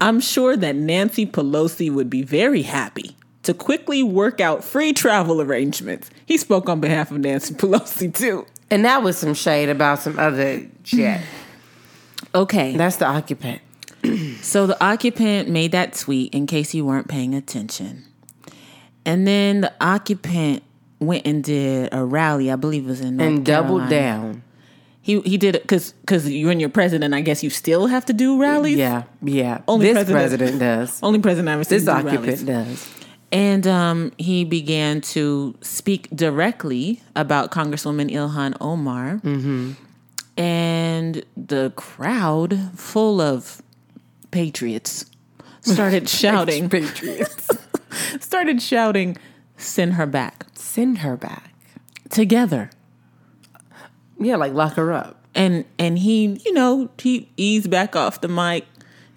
[0.01, 5.41] I'm sure that Nancy Pelosi would be very happy to quickly work out free travel
[5.41, 6.09] arrangements.
[6.25, 8.45] He spoke on behalf of Nancy Pelosi too.
[8.69, 11.21] And that was some shade about some other shit.
[12.33, 12.77] Okay.
[12.77, 13.61] That's the occupant.
[14.41, 18.05] So the occupant made that tweet in case you weren't paying attention.
[19.05, 20.63] And then the occupant
[20.99, 24.43] went and did a rally, I believe it was in North And doubled down.
[25.03, 27.13] He he did it because because you're in your president.
[27.15, 28.77] I guess you still have to do rallies.
[28.77, 29.61] Yeah, yeah.
[29.67, 30.99] Only this president- president, does.
[31.03, 32.43] Only president I've ever seen This do occupant rallies.
[32.43, 32.89] does.
[33.31, 39.21] And um, he began to speak directly about Congresswoman Ilhan Omar.
[40.37, 43.61] And the crowd, full of
[44.31, 45.05] patriots,
[45.61, 47.47] started shouting, Patriots.
[48.19, 49.17] started shouting,
[49.57, 51.51] send her back Send her back.
[52.09, 52.69] together.
[54.19, 55.17] Yeah, like lock her up.
[55.33, 58.65] And and he, you know, he eased back off the mic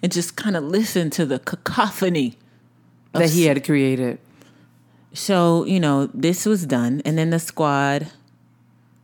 [0.01, 2.37] and just kind of listened to the cacophony
[3.13, 4.19] That he had created.
[5.13, 7.01] So, you know, this was done.
[7.05, 8.11] And then the squad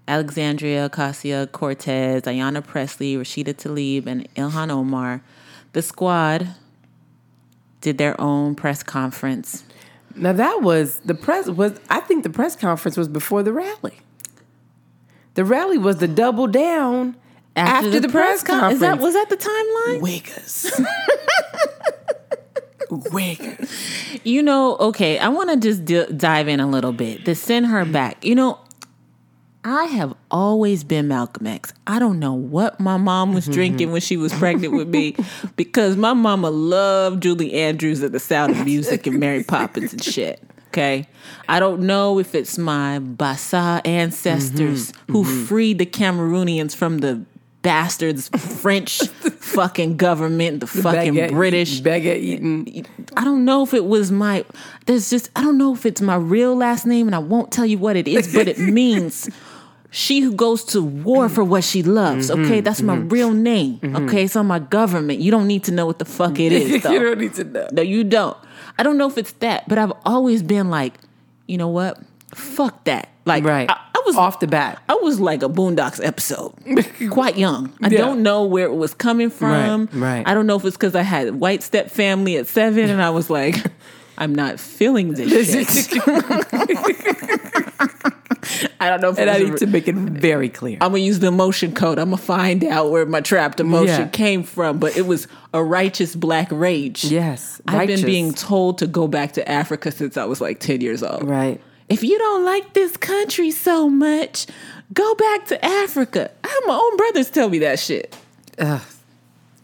[0.08, 5.24] Alexandria Ocasio Cortez, Ayanna Pressley, Rashida Tlaib, and Ilhan Omar.
[5.74, 6.50] The squad
[7.80, 9.64] did their own press conference.
[10.16, 14.00] Now that was the press was I think the press conference was before the rally.
[15.36, 17.16] The rally was the double down
[17.56, 18.76] after, the, press, con- conference.
[18.76, 20.02] Is that was that the timeline?
[20.02, 20.86] Wiggers.
[23.12, 24.20] Wiggers.
[24.26, 27.24] You know, okay, I want to just d- dive in a little bit.
[27.26, 28.24] To send her back.
[28.26, 28.60] You know,
[29.64, 31.72] I have always been Malcolm X.
[31.86, 35.16] I don't know what my mom was drinking when she was pregnant with me
[35.56, 40.04] because my mama loved Julie Andrews at the Sound of Music and Mary Poppins and
[40.04, 40.42] shit.
[40.70, 41.08] Okay.
[41.48, 47.24] I don't know if it's my Bassa ancestors who freed the Cameroonians from the
[47.62, 51.82] bastards French fucking government, the fucking Baguette- British.
[51.82, 52.86] baguette eating.
[53.16, 54.46] I don't know if it was my
[54.88, 57.66] there's just I don't know if it's my real last name and I won't tell
[57.66, 59.30] you what it is, but it means
[59.94, 62.30] she who goes to war for what she loves.
[62.32, 62.46] Mm-hmm.
[62.46, 63.10] Okay, that's my mm-hmm.
[63.10, 63.78] real name.
[63.80, 64.08] Mm-hmm.
[64.08, 65.20] Okay, it's on my government.
[65.20, 66.84] You don't need to know what the fuck it is.
[66.92, 67.68] You don't need to know.
[67.74, 68.38] No, you don't.
[68.80, 70.94] I don't know if it's that, but I've always been like,
[71.46, 72.00] you know what?
[72.34, 73.10] Fuck that.
[73.26, 73.70] Like, Right.
[73.70, 74.82] I, I was off the bat.
[74.88, 76.54] I was like a Boondocks episode,
[77.12, 77.74] quite young.
[77.84, 77.98] I Yeah.
[78.00, 79.90] don't know where it was coming from.
[79.92, 80.28] Right, right.
[80.28, 83.10] I don't know if it's because I had white step family at seven, and I
[83.10, 83.58] was like,
[84.18, 85.68] I'm not feeling this shit.
[88.82, 90.78] I don't know if and I need to make it very clear.
[90.82, 92.00] I'm gonna use the emotion code.
[92.00, 94.08] I'm gonna find out where my trapped emotion Yeah.
[94.08, 97.04] came from, but it was a righteous black rage.
[97.06, 100.82] Yes, I've been being told to go back to Africa since I was like 10
[100.82, 101.24] years old.
[101.30, 101.62] right.
[101.90, 104.48] If you don't like this country so much,
[104.94, 106.32] go back to Africa.
[106.44, 108.16] I have my own brothers tell me that shit.
[108.60, 108.82] Ugh.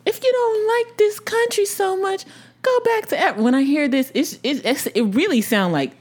[0.06, 2.25] If you don't like this country so much,
[2.62, 3.41] go back to Africa.
[3.41, 5.93] When I hear this, it's, it, it's, it really sounds like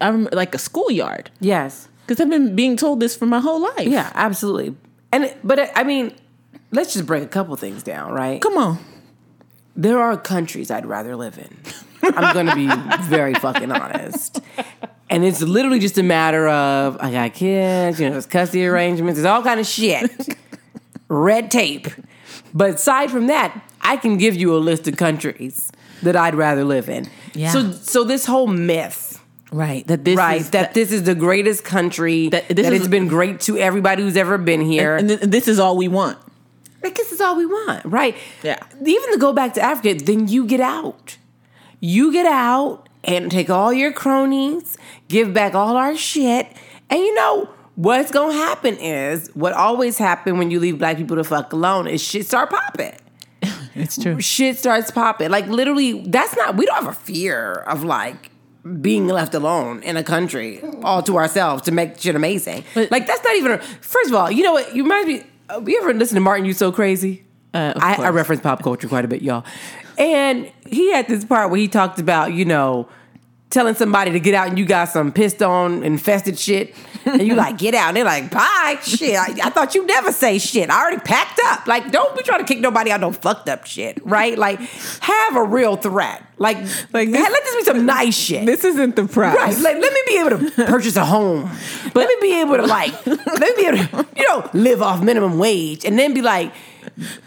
[0.00, 1.88] I'm like a schoolyard Yes.
[2.06, 3.88] Because I've been being told this for my whole life.
[3.88, 4.76] Yeah, absolutely.
[5.12, 6.14] And but I mean,
[6.70, 8.40] let's just break a couple things down, right?
[8.40, 8.78] Come on.
[9.74, 11.56] There are countries I'd rather live in.
[12.02, 12.68] I'm going to be
[13.08, 14.40] very fucking honest.
[15.10, 19.18] And it's literally just a matter of I got kids, you know, there's custody arrangements,
[19.18, 20.10] there's all kind of shit,
[21.08, 21.88] red tape.
[22.54, 25.70] But aside from that, I can give you a list of countries
[26.02, 27.08] that I'd rather live in.
[27.34, 27.50] Yeah.
[27.50, 29.05] So, so this whole myth,
[29.56, 29.86] Right.
[29.86, 30.40] That this right?
[30.40, 32.28] is that this is the greatest country.
[32.28, 34.96] That- That, this is- it's been great to everybody who's ever been here.
[34.96, 36.18] and th- this is all we want.
[36.84, 38.14] I guess it's all we want, right?
[38.42, 38.58] Yeah.
[38.84, 41.16] Even to go back to Africa, then you get out.
[41.80, 44.76] You get out and take all your cronies,
[45.08, 46.46] give back all our shit,
[46.90, 51.16] and you know what's gonna happen is what always happen when you leave black people
[51.16, 52.94] to fuck alone is shit start popping.
[53.74, 54.20] It's true.
[54.20, 55.30] Shit starts popping.
[55.30, 56.56] Like literally, that's not.
[56.56, 58.30] We don't have a fear of like
[58.80, 62.64] being left alone in a country all to ourselves to make shit amazing.
[62.74, 63.52] But- like that's not even.
[63.52, 64.74] A, first of all, you know what?
[64.74, 65.22] You remind me.
[65.48, 66.44] Uh, you ever listen to Martin?
[66.44, 67.24] You so crazy.
[67.54, 69.44] Uh, I, I reference pop culture quite a bit, y'all.
[69.96, 72.88] And he had this part where he talked about, you know,
[73.56, 76.74] telling somebody to get out and you got some pissed on infested shit.
[77.06, 77.88] And you like, get out.
[77.88, 79.16] And they're like, bye, shit.
[79.16, 80.68] I, I thought you'd never say shit.
[80.68, 81.66] I already packed up.
[81.66, 84.36] Like, don't be trying to kick nobody out no fucked up shit, right?
[84.36, 86.22] Like, have a real threat.
[86.36, 86.58] Like,
[86.92, 88.44] Like this- let this be some nice shit.
[88.44, 89.36] This isn't the prize.
[89.36, 89.56] Right.
[89.56, 91.50] Like, let me be able to purchase a home.
[91.94, 95.02] let me be able to like, let me be able to, you know, live off
[95.02, 96.52] minimum wage, and then be like,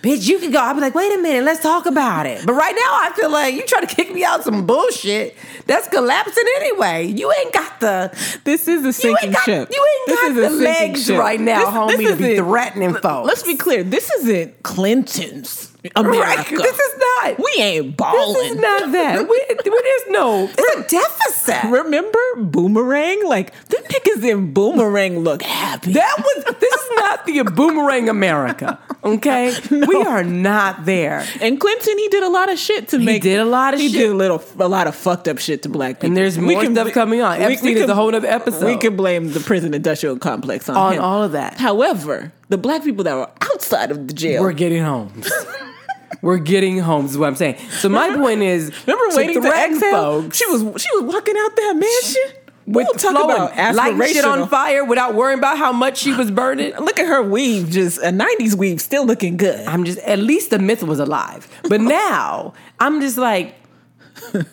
[0.01, 0.59] bitch, you can go.
[0.59, 2.45] I'll be like, wait a minute, let's talk about it.
[2.45, 5.35] But right now, I feel like you try to kick me out some bullshit
[5.67, 7.05] that's collapsing anyway.
[7.05, 8.39] You ain't got the.
[8.43, 9.69] This is a You sinking ain't got, ship.
[9.71, 11.19] you ain't This got is a the sinking legs ship.
[11.19, 13.27] right now, This- homie, this to be threatening folks.
[13.27, 13.83] Let's be clear.
[13.83, 16.19] This isn't Clinton's America.
[16.19, 17.37] Right, this is not.
[17.39, 18.33] We ain't balling.
[18.33, 19.29] This is not that.
[19.29, 20.49] We, there's no.
[20.57, 21.71] It's a deficit.
[21.71, 23.25] Remember Boomerang?
[23.25, 25.93] Like them niggas in Boomerang look happy.
[25.93, 26.55] That was.
[26.59, 28.77] This is not the boomerang America.
[29.03, 31.25] Okay, we are not there.
[31.41, 33.21] and Clinton, he did a lot of shit to make.
[33.21, 33.99] did a lot of he shit.
[33.99, 36.07] did a little, a lot of fucked up shit to black people.
[36.07, 37.39] And there's more can- stuff coming on.
[37.39, 38.65] we- we is can- a whole other episode.
[38.65, 41.01] We can blame the prison industrial complex on, On him.
[41.01, 41.57] all of that.
[41.57, 45.31] However, the black people that were outside of the jail, We're getting homes.
[46.21, 47.05] we're getting home.
[47.05, 47.57] Is what I'm saying.
[47.79, 49.91] So my point is, Remember waiting to exhale?
[49.91, 54.13] folks She was she was walking out that mansion with We'll talk flowing, about lighting
[54.13, 56.71] shit on fire without worrying about how much she was burning.
[56.75, 59.65] Look at her weave, just a '90s weave, still looking good.
[59.67, 61.47] I'm just at least the myth was alive.
[61.67, 63.55] But now I'm just like,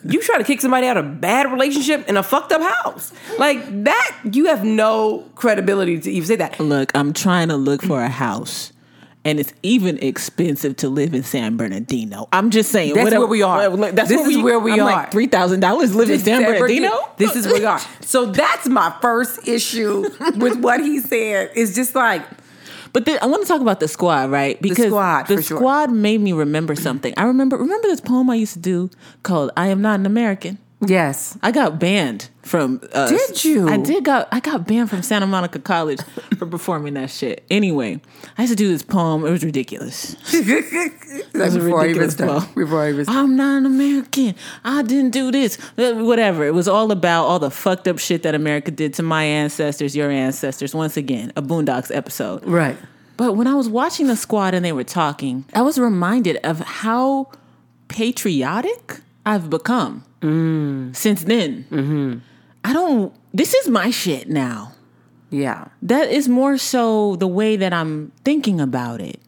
[0.05, 3.11] you try to kick somebody out of a bad relationship in a fucked up house.
[3.37, 6.59] Like that, you have no credibility to even say that.
[6.59, 8.71] Look, I'm trying to look for a house.
[9.25, 12.29] And it's even expensive to live in San Bernardino.
[12.31, 12.93] I'm just saying.
[12.93, 13.69] That's whatever- where we are.
[13.69, 14.85] whatever- That's This where is we, where we I'm are.
[14.85, 17.09] Like Three thousand dollars live in San Bernardino.
[17.17, 17.81] This is where we are.
[17.99, 20.03] So that's my first issue
[20.37, 21.51] with what he said.
[21.55, 22.21] Is just like
[22.97, 24.59] But then I want to talk about the squad, right?
[24.59, 25.57] Because squad, the for sure.
[25.59, 27.13] squad made me remember something.
[27.15, 28.89] I remember remember this poem I used to do
[29.21, 32.81] called "I Am Not an American." Yes, I got banned from.
[32.93, 33.67] Uh, Did you?
[33.67, 34.03] I did.
[34.05, 36.01] Got I got banned from Santa Monica College
[36.37, 37.45] for performing that shit.
[37.49, 37.99] Anyway,
[38.37, 39.25] I used to do this poem.
[39.25, 40.15] It was ridiculous.
[40.31, 42.45] that's a before I even ridiculous poem.
[42.55, 43.19] Before I even started.
[43.19, 44.35] I'm not an American.
[44.63, 45.57] I didn't do this.
[45.77, 46.45] Uh, Whatever.
[46.45, 49.95] It was all about all the fucked up shit that America did to my ancestors,
[49.95, 50.73] your ancestors.
[50.75, 52.45] Once again, a Boondocks episode.
[52.45, 52.77] Right.
[53.17, 56.59] But when I was watching the squad and they were talking, I was reminded of
[56.59, 57.31] how
[57.87, 60.95] patriotic I've become mm.
[60.95, 61.65] since then.
[61.69, 62.19] Mm-hmm.
[62.63, 64.71] I don't, this is my shit now.
[65.29, 65.67] Yeah.
[65.81, 69.19] That is more so the way that I'm thinking about it.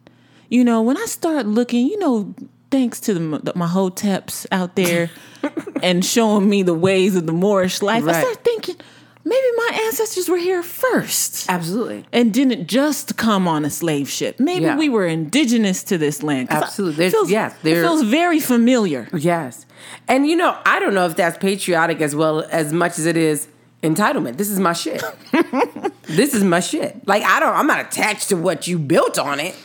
[0.48, 2.34] You know, when I start looking, you know,
[2.72, 5.12] thanks to the, the, my hoteps out there
[5.84, 8.78] and showing me the ways of the Moorish life, I start thinking
[9.26, 12.06] maybe my ancestors were here first Absolutely.
[12.14, 14.40] and didn't just come on a slave ship.
[14.40, 14.78] Maybe Yeah.
[14.78, 16.50] we were indigenous to this land.
[16.52, 16.94] Absolutely.
[16.94, 19.08] It There's- feels, yes, it feels very familiar.
[19.14, 19.66] Yes.
[20.08, 23.18] And you know, I don't know if that's patriotic as well as much as it
[23.18, 23.48] is
[23.84, 24.38] entitlement.
[24.38, 25.04] This is my shit.
[26.08, 27.06] this is my shit.
[27.08, 29.56] Like I don't I'm not attached to what you built on it.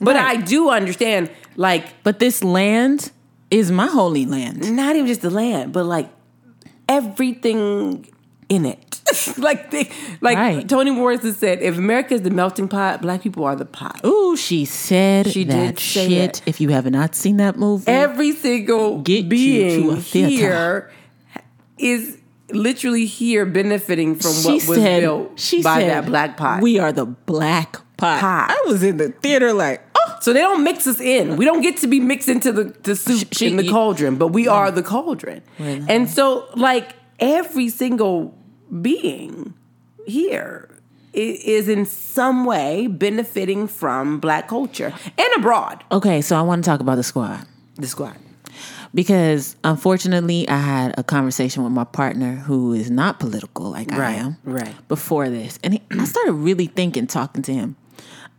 [0.00, 0.38] But Right.
[0.38, 3.10] I do understand like But this land
[3.50, 4.74] is my holy land.
[4.74, 6.08] not even just the land, but like
[6.88, 8.06] everything
[8.50, 9.00] in it.
[9.38, 9.90] like they,
[10.20, 10.68] like Right.
[10.68, 14.00] Toni Morrison said, if America is the melting pot, black people are the pot.
[14.04, 16.34] Ooh, she said She that did shit.
[16.34, 16.42] that.
[16.48, 20.90] If you have not seen that movie, Every single Get being here
[21.78, 22.18] is
[22.50, 26.60] literally here benefiting from she what was said, built she by said, that black pot.
[26.60, 28.20] We are the black pot.
[28.20, 28.50] Pot.
[28.50, 31.36] I was in the theater like, oh, so they don't mix us in.
[31.36, 34.28] We don't get to be mixed into the, the soup She- in the cauldron, but
[34.28, 35.42] we are the cauldron.
[35.58, 36.06] And uh-huh.
[36.06, 38.34] so, like every single
[38.82, 39.54] being
[40.06, 40.68] here
[41.12, 45.82] is in some way benefiting from black culture and abroad.
[45.90, 46.20] okay.
[46.20, 47.46] So I want to talk about the squad.
[47.76, 48.16] The squad.
[48.94, 54.12] because unfortunately I had a conversation with my partner who is not political like I
[54.12, 54.74] am right.
[54.88, 57.76] before this and he, I started really thinking talking to him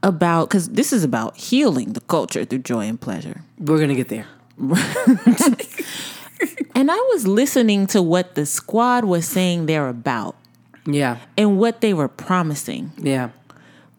[0.03, 4.09] about cuz this is about healing the culture through joy and pleasure We're gonna get
[4.09, 4.27] there.
[6.75, 10.35] and I was listening to what the squad was saying they're about
[10.85, 13.29] Yeah, and what they were promising yeah,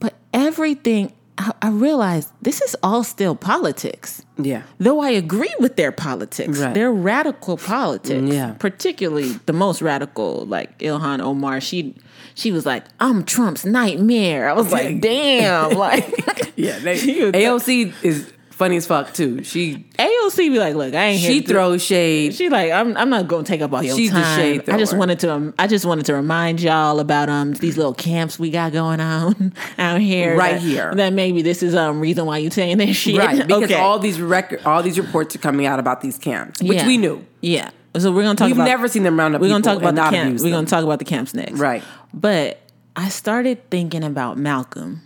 [0.01, 4.63] but everything I, I realized this is all still politics yeah.
[4.79, 6.75] Though I agree with their politics, Right.
[6.75, 8.55] their radical politics, Yeah.
[8.59, 11.61] particularly the most radical, like Ilhan Omar.
[11.61, 11.95] She
[12.35, 16.09] she was like, "I'm Trump's nightmare." I was like, "Damn!" Like,
[16.57, 19.43] Yeah, they, AOC is funny as fuck too.
[19.45, 22.35] She AOC be like, "Look, I ain't here." she to do-" throws shade.
[22.35, 24.39] She like, I'm, I'm not gonna take up all your She's the time.
[24.39, 27.77] shade I just wanted to, um, I just wanted to remind y'all about um these
[27.77, 30.95] little camps we got going on out here, Right that- here.
[30.95, 33.75] That maybe this is um reason why you're saying this shit, Right, because Okay.
[33.75, 36.87] all these record, all these reports are coming out about these camps, which Yeah.
[36.87, 37.25] we knew.
[37.41, 37.71] Yeah.
[37.97, 38.65] So we're gonna talk We've about.
[38.65, 40.29] never seen them round up We're gonna talk about the not camp.
[40.29, 40.59] abuse We're them.
[40.59, 41.59] gonna talk about the camps next.
[41.59, 41.83] Right.
[42.15, 42.59] But
[42.97, 45.03] I started thinking about Malcolm,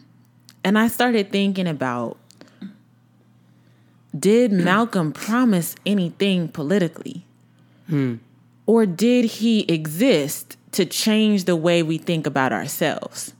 [0.64, 2.16] and I started thinking about
[4.18, 7.24] did Malcolm promise anything politically,
[7.88, 8.16] hmm.
[8.66, 13.32] or did he exist to change the way we think about ourselves?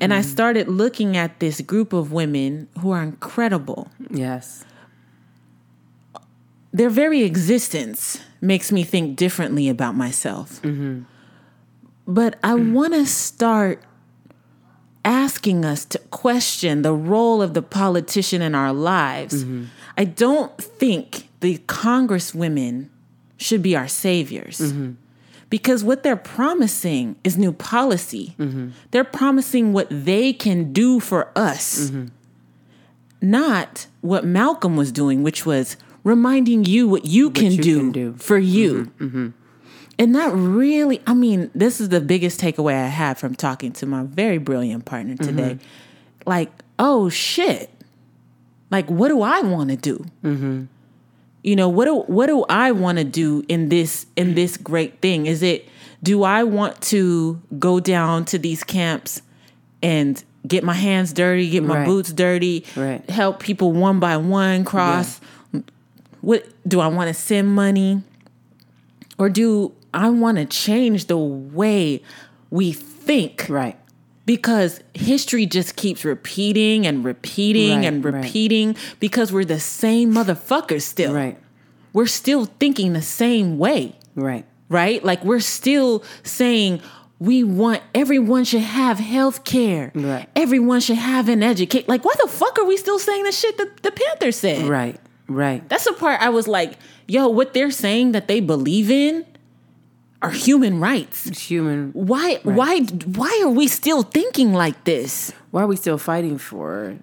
[0.00, 0.28] And I hmm.
[0.28, 3.88] started looking at this group of women who are incredible.
[4.10, 4.64] Yes,
[6.72, 10.60] their very existence makes me think differently about myself.
[10.62, 11.02] Mm-hmm.
[12.06, 12.74] But I hmm.
[12.74, 13.82] want to start
[15.04, 19.44] asking us to question the role of the politician in our lives.
[19.44, 19.64] Mm-hmm.
[19.96, 22.88] I don't think the congresswomen
[23.36, 24.72] should be our saviors.
[25.50, 28.34] Because what they're promising is new policy.
[28.90, 31.92] They're promising what they can do for us
[33.20, 37.92] not what Malcolm was doing, which was reminding you what you, can, you do can
[37.92, 38.08] do.
[38.10, 39.32] Mm-hmm, for you.
[39.98, 43.86] And that really, I mean, this is the biggest takeaway I had from talking to
[43.86, 45.36] my very brilliant partner Mm-hmm.
[45.36, 45.58] today.
[46.26, 47.70] Like, oh shit.
[48.74, 50.04] Like, what do I want to do?
[50.24, 50.64] Mm-hmm.
[51.44, 55.00] You know, what do what do I want to do in this in this great
[55.00, 55.26] thing?
[55.26, 55.68] Is it
[56.02, 59.22] do I want to go down to these camps
[59.80, 61.86] and get my hands dirty, get my Right.
[61.86, 63.08] boots dirty, Right.
[63.08, 65.20] help people one by one cross?
[66.20, 68.02] What do I want to send money?
[69.18, 72.02] Or do I want to change the way
[72.50, 73.46] we think?
[73.48, 73.76] Right.
[74.26, 78.14] Because history just keeps repeating and repeating Right, and right.
[78.14, 81.12] repeating because we're the same motherfuckers still.
[81.14, 81.38] Right.
[81.92, 84.44] We're still thinking the same way, Right.
[84.68, 85.04] right?
[85.04, 86.80] Like we're still saying
[87.20, 89.92] we want everyone should have health care.
[89.94, 90.28] Right.
[90.34, 91.88] Everyone should have an educate.
[91.88, 94.66] Like, why the fuck are we still saying the shit that the Panthers said?
[94.66, 94.98] Right.
[95.28, 95.66] Right.
[95.68, 96.74] That's the part I was like,
[97.06, 99.24] yo, what they're saying that they believe in
[100.24, 101.26] are human rights.
[101.26, 101.90] It's human.
[101.92, 102.80] Why why
[103.20, 105.32] why are we still thinking like this?
[105.50, 106.96] Why are we still fighting for?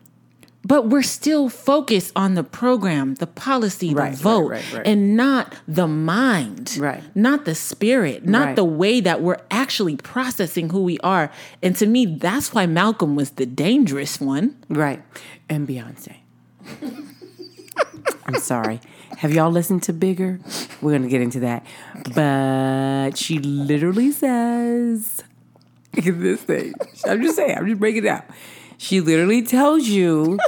[0.64, 4.86] But we're still focused on the program, the policy, Right, the vote, right, right.
[4.86, 7.02] and not the mind, Right.
[7.16, 11.32] not the spirit, not the way that we're actually processing who we are.
[11.64, 14.56] And to me, that's why Malcolm was the dangerous one.
[14.70, 15.02] Right.
[15.50, 16.18] And Beyonce.
[18.26, 18.80] I'm sorry.
[19.18, 20.40] Have y'all listened to Bigger?
[20.82, 21.66] We're going to get into that.
[22.16, 25.24] But she literally says,
[25.94, 26.74] this thing,
[27.06, 28.26] I'm just saying, I'm just breaking it out.
[28.78, 30.40] She literally tells you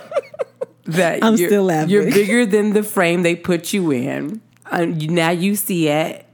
[0.86, 1.90] that I'm you're, still laughing.
[1.90, 4.42] you're bigger than the frame they put you in.
[4.72, 6.26] Um, now you see it.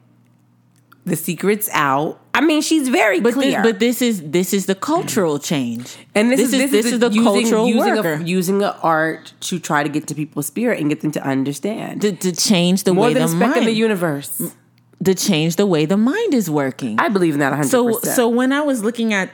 [1.06, 2.22] The secret's out.
[2.40, 3.62] I mean, she's very But this, clear.
[3.62, 7.24] but this is this is the cultural change, And this, is this, is, the using,
[7.24, 10.88] cultural using worker A, using a art to try to get to people's spirit and
[10.90, 14.32] get them to understand to, to change the more way than the speck the universe.
[15.04, 16.96] to change the way the mind is working.
[16.98, 17.68] I believe in that 100.
[17.70, 19.30] So percent so when I was looking at,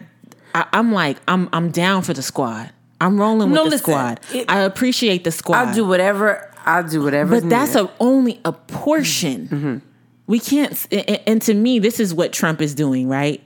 [0.55, 2.71] I, I'm like I'm I'm down for the squad.
[2.99, 4.19] I'm rolling with No, the listen, squad.
[4.33, 5.57] it- I appreciate the squad.
[5.67, 6.51] I'll do whatever.
[6.65, 7.39] I'll do whatever.
[7.39, 9.47] but that's a, only a portion.
[9.47, 9.77] Mm-hmm.
[10.27, 10.71] We can't.
[10.71, 13.41] s- a- a- And to me, this is what Trump is doing, right?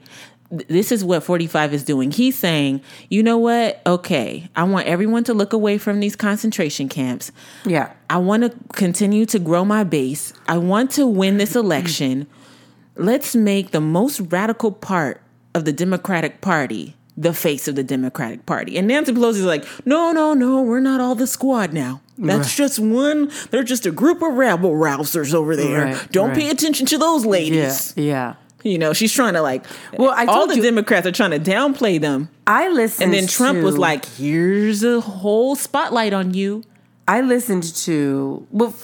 [0.68, 2.10] This is what 45 is doing.
[2.10, 3.80] He's saying, you know what?
[3.86, 7.30] Okay, I want everyone to look away from these concentration camps.
[7.64, 7.92] yeah.
[8.08, 10.32] I want to continue to grow my base.
[10.48, 12.26] I want to win this election.
[12.96, 15.22] Let's make the most radical part
[15.54, 18.78] of the Democratic Party the face of the Democratic Party.
[18.78, 22.00] And Nancy Pelosi's like, no, no, no, we're not all the squad now.
[22.26, 23.30] That's just one.
[23.50, 25.86] They're just a group of rabble rousers over there.
[25.86, 26.38] Right, Don't right.
[26.38, 27.94] pay attention to those ladies.
[27.96, 28.34] Yeah.
[28.62, 29.64] You know, she's trying to like.
[29.96, 32.98] Well, I all the you- Democrats are trying to downplay them, I listened.
[32.98, 36.62] To And then Trump was like, "Here's a whole spotlight on you."
[37.08, 38.46] I listened to.
[38.50, 38.74] Well,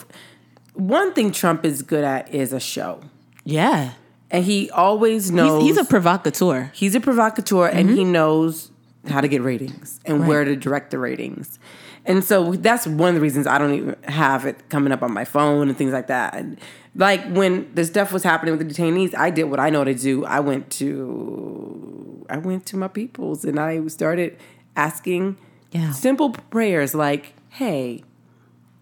[0.72, 3.00] one thing Trump is good at is a show,
[3.44, 3.92] Yeah,
[4.30, 6.70] and he always knows he's a provocateur.
[6.74, 8.12] he's a provocateur and he mm-hmm.
[8.12, 8.70] knows
[9.08, 11.58] how to get ratings and where to direct the ratings.
[12.06, 15.12] And so that's one of the reasons I don't even have it coming up on
[15.12, 16.34] my phone and things like that.
[16.34, 16.58] And
[16.94, 19.92] like when the stuff was happening with the detainees, I did what I know to
[19.94, 20.24] do.
[20.24, 24.36] I went to I went to my peoples and I started
[24.76, 25.36] asking
[25.72, 25.90] Yeah.
[25.92, 28.02] simple prayers like, "Hey,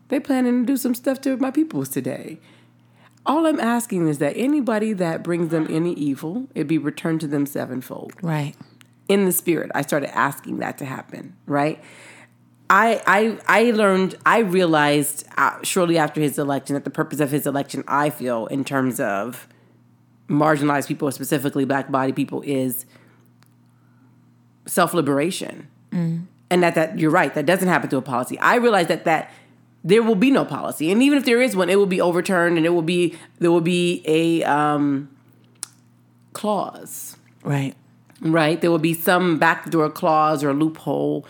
[0.08, 2.38] they planning to do some stuff to my peoples today."
[3.26, 7.26] All I'm asking is that anybody that brings them any evil, it be returned to
[7.26, 8.54] them sevenfold Right.
[9.08, 11.78] in the spirit i started asking that to happen right
[12.82, 12.86] i
[13.18, 13.20] i
[13.60, 17.84] i learned i realized uh, shortly after his election that the purpose of his election
[17.86, 19.46] i feel in terms of
[20.28, 22.84] marginalized people specifically black body people is
[24.66, 25.68] self-liberation
[26.50, 29.30] and that that you're right that doesn't happen through a policy i realized that that
[29.84, 32.56] there will be no policy and even if there is one it will be overturned
[32.56, 35.08] and it will be there will be a um
[36.32, 37.74] clause Right.
[38.22, 38.58] right?
[38.60, 41.26] There will be some backdoor clause or loophole.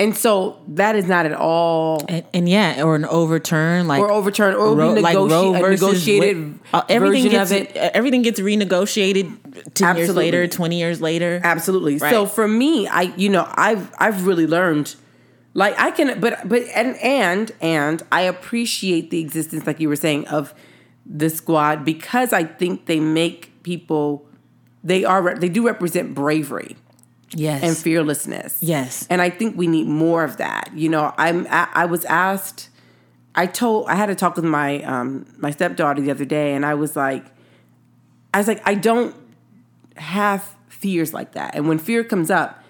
[0.00, 4.10] And so that is not at all And, and yeah, or an overturn, like or
[4.10, 7.76] overturned or Ro- like Roe versus negotiated uh, everything version gets of it.
[7.76, 11.40] everything gets renegotiated ten years later, twenty years later.
[11.44, 11.98] Absolutely.
[11.98, 14.96] So for me, I you know, I've I've really learned
[15.52, 19.96] like I can but but and and and I appreciate the existence like you were
[19.96, 20.54] saying of
[21.04, 24.26] the squad because I think they make people
[24.82, 26.76] they are they do represent bravery.
[27.34, 28.58] Yes, and fearlessness.
[28.60, 29.06] Yes.
[29.08, 30.70] and I think we need more of that.
[30.74, 32.68] You know, I'm I, I was asked.
[33.34, 36.66] I told I had a talk with my um my stepdaughter the other day, and
[36.66, 37.24] I was like,
[38.34, 39.14] I was like, I don't
[39.96, 42.62] have fears like that, and when fear comes up,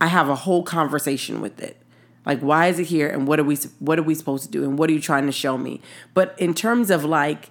[0.00, 1.78] I have a whole conversation with it.
[2.26, 4.62] Like, why is it here, and what are we what are we supposed to do,
[4.62, 5.80] and what are you trying to show me?
[6.12, 7.50] But in terms of like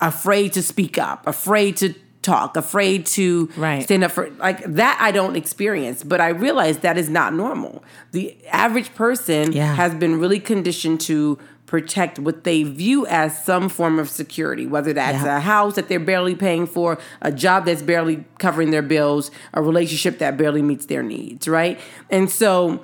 [0.00, 3.82] afraid to speak up, afraid to talk, afraid to Right.
[3.82, 7.82] stand up for like that I don't experience, but I realize that is not normal.
[8.12, 9.74] The average person Yeah.
[9.74, 14.92] has been really conditioned to protect what they view as some form of security, whether
[14.92, 15.36] that's Yeah.
[15.36, 19.62] a house that they're barely paying for, a job that's barely covering their bills, a
[19.62, 21.78] relationship that barely meets their needs, right?
[22.10, 22.80] And so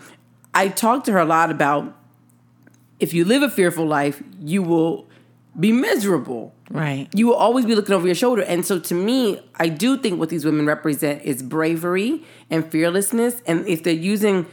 [0.54, 1.92] I talked to her a lot about
[3.00, 5.06] if you live a fearful life, you will
[5.58, 6.54] be miserable.
[6.70, 7.08] Right.
[7.14, 8.42] You will always be looking over your shoulder.
[8.42, 13.40] And so to me, I do think what these women represent is bravery and fearlessness.
[13.46, 14.46] And if they're using,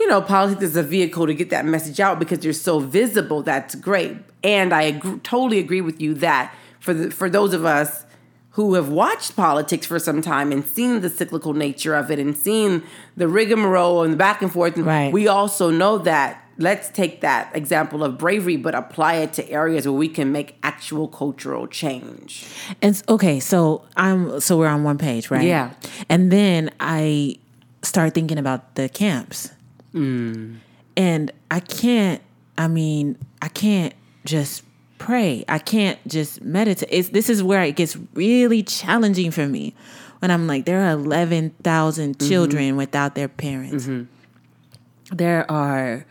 [0.00, 3.42] you know, politics as a vehicle to get that message out because you're so visible,
[3.42, 4.16] that's great.
[4.42, 8.04] And I agree, totally agree with you that for the, for those of us
[8.52, 12.36] who have watched politics for some time and seen the cyclical nature of it and
[12.36, 12.82] seen
[13.16, 15.12] the rigmarole and the back and forth, Right.
[15.12, 19.86] we also know that let's take that example of bravery but apply it to areas
[19.86, 22.44] where we can make actual cultural change.
[22.82, 25.46] And okay, so I'm so we're on one page, right?
[25.46, 25.72] Yeah.
[26.08, 27.36] And then I
[27.82, 29.52] start thinking about the camps.
[29.94, 30.56] Mm.
[30.96, 32.20] And I can't
[32.58, 33.94] I mean, I can't
[34.26, 34.64] just
[34.98, 35.44] pray.
[35.48, 36.88] I can't just meditate.
[36.90, 39.74] It's this is where it gets really challenging for me.
[40.18, 42.28] When I'm like there are 11,000 mm-hmm.
[42.28, 43.86] children without their parents.
[43.86, 45.16] Mm-hmm.
[45.16, 46.04] There are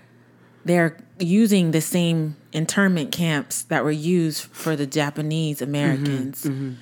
[0.68, 6.74] they're using the same internment camps that were used for the Japanese Americans mm-hmm, mm-hmm.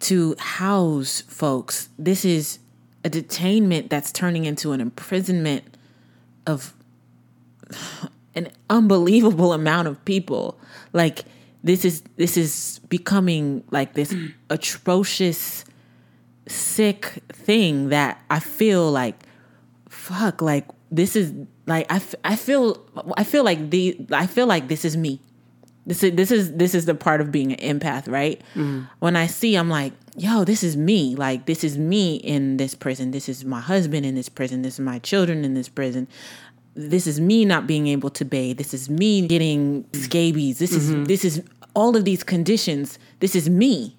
[0.00, 1.88] to house folks.
[1.98, 2.58] This is
[3.02, 5.64] a detainment that's turning into an imprisonment
[6.46, 6.74] of
[8.34, 10.58] an unbelievable amount of people.
[10.92, 11.24] Like
[11.64, 14.14] this is this is becoming like this
[14.50, 15.64] atrocious
[16.46, 19.16] sick thing that I feel like
[19.88, 21.32] fuck like this is
[21.66, 22.84] like I, f- I feel
[23.16, 25.20] I feel like the I feel like this is me.
[25.86, 28.40] This is this is this is the part of being an empath, right?
[28.54, 28.88] Mm.
[28.98, 31.16] When I see I'm like, yo, this is me.
[31.16, 33.10] Like this is me in this prison.
[33.10, 34.62] This is my husband in this prison.
[34.62, 36.08] This is my children in this prison.
[36.74, 38.58] This is me not being able to bathe.
[38.58, 40.58] This is me getting scabies.
[40.58, 41.04] This is mm-hmm.
[41.04, 41.42] this is
[41.74, 42.98] all of these conditions.
[43.20, 43.96] This is me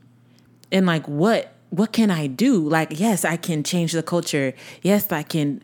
[0.72, 5.12] and like what what can i do like yes i can change the culture yes
[5.12, 5.62] i can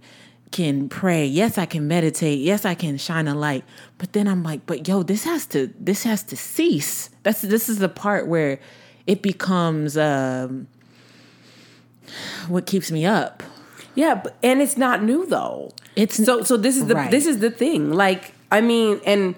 [0.51, 3.63] can pray yes i can meditate yes i can shine a light
[3.97, 7.67] but then i'm like but yo this has to this has to cease that's this
[7.67, 8.57] is the part where
[9.05, 10.67] it becomes um
[12.47, 13.43] what keeps me up
[13.95, 15.71] Yeah, but, and it's not new though.
[15.95, 17.09] It's- so so this is the Right.
[17.11, 17.91] this is the thing.
[17.91, 19.35] Like I mean, and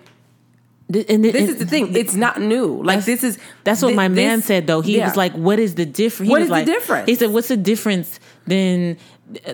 [0.92, 1.96] Th- and this is the thing.
[1.96, 2.82] It's not new.
[2.84, 4.82] Like this is That's what thi- my man this- said though.
[4.82, 5.06] He yeah.
[5.08, 7.06] was like, "What is the difference?" What was is the difference?
[7.08, 8.98] He said, "What's the difference than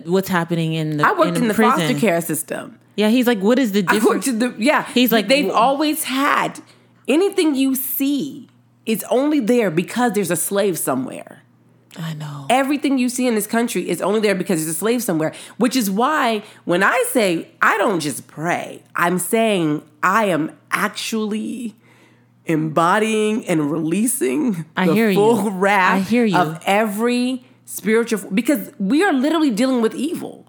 [0.05, 1.77] what's happening in the?" I worked in, the prison?
[1.79, 2.79] foster care system.
[2.95, 4.85] Yeah, he's like, "What is the difference?" in the yeah.
[4.93, 6.61] He's like, they've always had
[7.07, 8.47] anything you see
[8.85, 11.41] is only there because there's a slave somewhere.
[11.97, 12.45] I know.
[12.49, 15.75] Everything you see in this country is only there because there's a slave somewhere, which
[15.75, 21.75] is why when I say I don't just pray, I'm saying I am actually
[22.45, 25.15] embodying and releasing I the hear you.
[25.15, 26.37] full wrath I hear you.
[26.37, 30.45] of every spiritual because we are literally dealing with evil.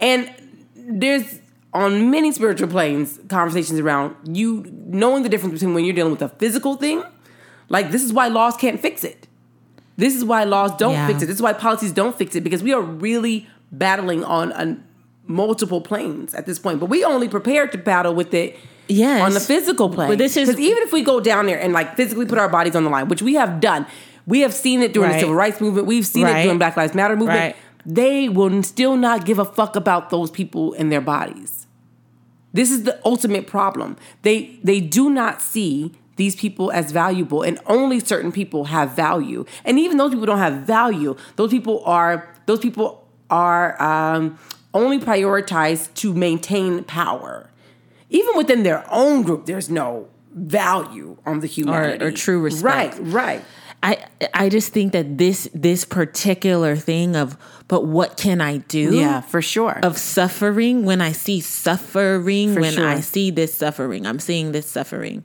[0.00, 0.30] And
[0.76, 1.40] there's
[1.72, 6.22] on many spiritual planes conversations around you knowing the difference between when you're dealing with
[6.22, 7.02] a physical thing,
[7.68, 9.26] like this is why laws can't fix it.
[9.96, 11.06] This is why laws don't Yeah.
[11.06, 11.26] fix it.
[11.26, 14.76] This is why policies don't fix it because we are really battling on a,
[15.26, 16.78] multiple planes at this point.
[16.80, 18.56] But we only prepared to battle with it
[18.88, 19.22] Yes.
[19.22, 20.10] on the physical plane.
[20.10, 22.48] But this is- because even if we go down there and like physically put our
[22.48, 23.86] bodies on the line, which we have done,
[24.26, 25.16] we have seen it during Right.
[25.16, 25.86] the civil rights movement.
[25.86, 26.38] We've seen Right.
[26.40, 27.38] it during Black Lives Matter movement.
[27.38, 27.56] Right.
[27.86, 31.66] They will still not give a fuck about those people and their bodies.
[32.52, 33.96] This is the ultimate problem.
[34.22, 39.44] They they do not see these people as valuable, and only certain people have value.
[39.64, 41.16] And even those people don't have value.
[41.36, 44.38] Those people are those people are um,
[44.72, 47.50] only prioritized to maintain power.
[48.10, 52.98] Even within their own group, there's no value on the humanity or true respect.
[52.98, 53.44] Right, right.
[53.84, 57.36] I I just think that this this particular thing of
[57.68, 58.96] but what can I do?
[58.96, 59.78] Yeah, for sure.
[59.82, 62.88] Of suffering when I see suffering For when sure.
[62.88, 65.24] I see this suffering I'm seeing this suffering.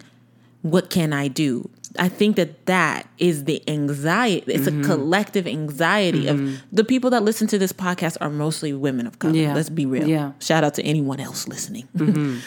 [0.62, 1.70] What can I do?
[1.97, 4.51] I think that that is the anxiety.
[4.51, 4.82] It's Mm-hmm.
[4.84, 9.18] a collective anxiety of the people that listen to this podcast are mostly women of
[9.20, 9.34] color.
[9.36, 9.55] Yeah.
[9.55, 10.07] Let's be real.
[10.07, 10.18] Yeah.
[10.30, 10.39] Mm-hmm.
[10.39, 11.88] Shout out to anyone else listening.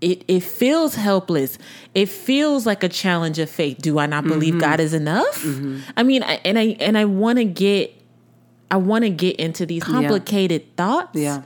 [0.00, 1.58] it it feels helpless.
[1.94, 3.78] It feels like a challenge of faith.
[3.80, 4.60] Do I not believe Mm-hmm.
[4.60, 5.44] God is enough?
[5.96, 7.92] I mean, I, and I and I want to get
[8.70, 11.18] I want to get into these complicated thoughts.
[11.18, 11.42] Yeah.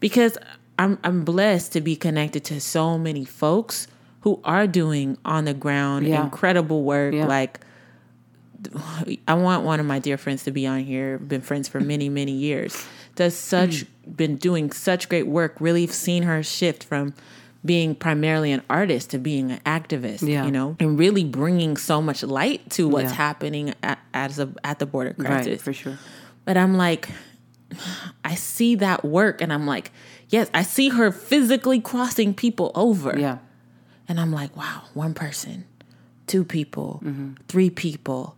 [0.00, 0.36] Because
[0.78, 3.86] I'm I'm blessed to be connected to so many folks
[4.22, 6.22] who are doing on the ground Yeah.
[6.24, 7.26] incredible work Yeah.
[7.26, 7.60] like
[9.28, 11.18] I want one of my dear friends to be on here.
[11.18, 12.84] Been friends for many, many years.
[13.14, 14.16] Does such Mm.
[14.16, 15.56] been doing such great work.
[15.60, 17.14] Really seen her shift from
[17.64, 20.26] being primarily an artist to being an activist.
[20.26, 20.44] Yeah.
[20.44, 23.16] You know, and really bringing so much light to what's Yeah.
[23.16, 25.46] happening at, as a, at the border crisis.
[25.48, 25.98] Right, for sure.
[26.44, 27.08] But I'm like,
[28.24, 29.92] I see that work, and I'm like,
[30.28, 33.18] yes, I see her physically crossing people over.
[33.18, 33.38] Yeah.
[34.08, 35.64] And I'm like, wow, one person,
[36.26, 37.34] two people, Mm-hmm.
[37.48, 38.36] three people,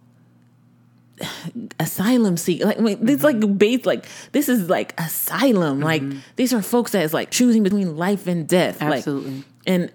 [1.78, 5.80] asylum seek like wait, this like base like this is like asylum.
[5.80, 6.02] Like
[6.36, 8.80] these are folks that is like choosing between life and death.
[8.80, 9.44] Like, Absolutely.
[9.66, 9.92] and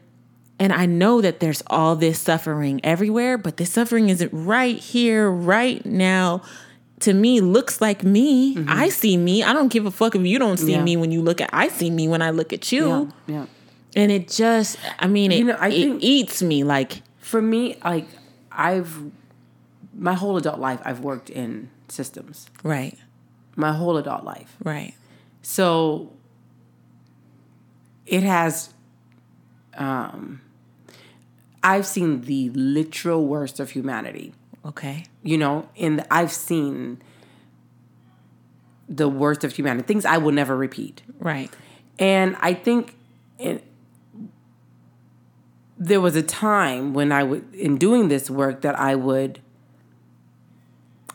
[0.60, 5.30] and I know that there's all this suffering everywhere, but this suffering isn't right here,
[5.32, 6.42] right now.
[7.04, 8.58] To me, looks like me.
[8.68, 9.42] I see me.
[9.42, 10.80] I don't give a fuck if you don't see Mm-hmm.
[10.80, 10.84] Yeah.
[10.84, 11.50] me when you look at.
[11.54, 13.10] I see me when I look at you.
[13.26, 13.36] Yeah.
[13.36, 13.46] Yeah.
[13.96, 17.78] And it just, I mean, it, know, I it think- eats me like, For me,
[17.86, 18.06] like
[18.52, 19.00] I've
[19.94, 22.48] my whole adult life I've worked in systems.
[22.64, 22.98] right,
[23.56, 24.56] My whole adult life.
[24.64, 24.94] right,
[25.42, 26.14] So
[28.06, 28.74] it has
[29.78, 30.42] um
[31.62, 34.34] I've seen the literal worst of humanity.
[34.66, 37.02] okay, You know, and I've seen
[38.88, 41.02] the worst of humanity, things I will never repeat.
[41.20, 41.52] right,
[42.00, 42.96] And I think
[43.38, 43.64] it,
[45.78, 49.42] there was a time when I would, in doing this work, that I would,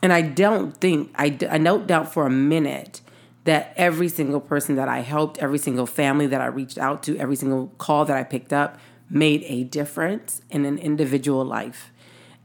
[0.05, 3.01] and I don't think, I don't doubt for a minute
[3.45, 7.17] that every single person that I helped, every single family that I reached out to,
[7.17, 8.77] every single call that I picked up
[9.09, 11.91] made a difference in an individual life.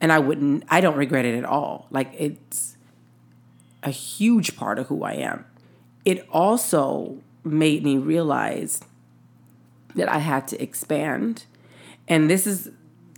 [0.01, 1.87] And I wouldn't, I don't regret it at all.
[1.91, 2.79] Like it's
[3.83, 5.45] a huge part of who I am.
[6.07, 8.81] It also made me realize
[9.97, 11.45] that I had to expand.
[12.09, 12.71] And this is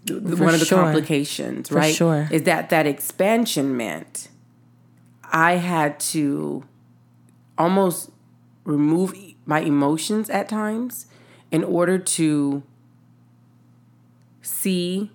[0.05, 0.83] th- th- For one of the sure.
[0.83, 1.95] complications, For right?
[1.95, 2.29] sure.
[2.33, 4.27] Is that that expansion meant
[5.33, 6.65] I had to
[7.59, 8.11] almost
[8.65, 9.15] remove
[9.47, 11.07] my emotions at times
[11.51, 12.63] in order to
[14.43, 15.11] see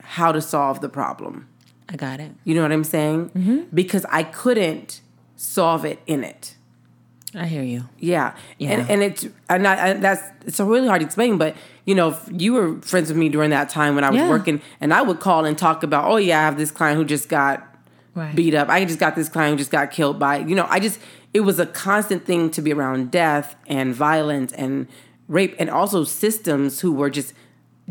[0.00, 1.48] how to solve the problem.
[1.88, 2.32] I got it.
[2.44, 3.30] You know what I'm saying?
[3.30, 3.58] Mm-hmm.
[3.74, 5.00] Because I couldn't
[5.36, 6.54] solve it in it.
[7.34, 7.84] I hear you.
[7.98, 8.34] Yeah.
[8.58, 8.70] Yeah.
[8.70, 12.08] And and it's and I, and that's it's really hard to explain, but you know,
[12.10, 14.28] if you were friends with me during that time when I was Yeah.
[14.30, 17.04] working and I would call and talk about, oh yeah, I have this client who
[17.04, 17.67] just got
[18.18, 18.34] Right.
[18.34, 18.68] beat up.
[18.68, 20.98] I just got this client who just got killed by, you know, I just
[21.32, 24.88] it was a constant thing to be around death and violence and
[25.28, 27.32] rape and also systems who were just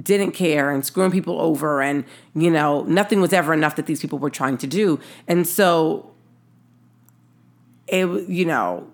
[0.02, 2.04] didn't care and screwing people over and
[2.36, 6.12] you know nothing was ever enough that these people were trying to do and so
[7.88, 8.88] it you know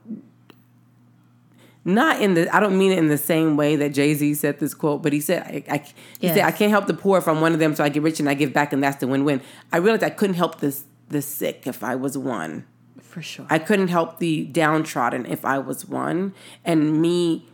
[1.85, 4.59] not in the I don't mean it in the same way that Jay Z said
[4.59, 5.85] this quote, but he said I, I
[6.19, 8.03] he said I can't help the poor if I'm one of them, so I get
[8.03, 9.41] rich and I give back, and that's the win win.
[9.71, 12.65] I realized I couldn't help this the sick if I was one.
[13.01, 13.45] For sure.
[13.49, 16.33] I couldn't help the downtrodden if I was one,
[16.65, 17.47] and me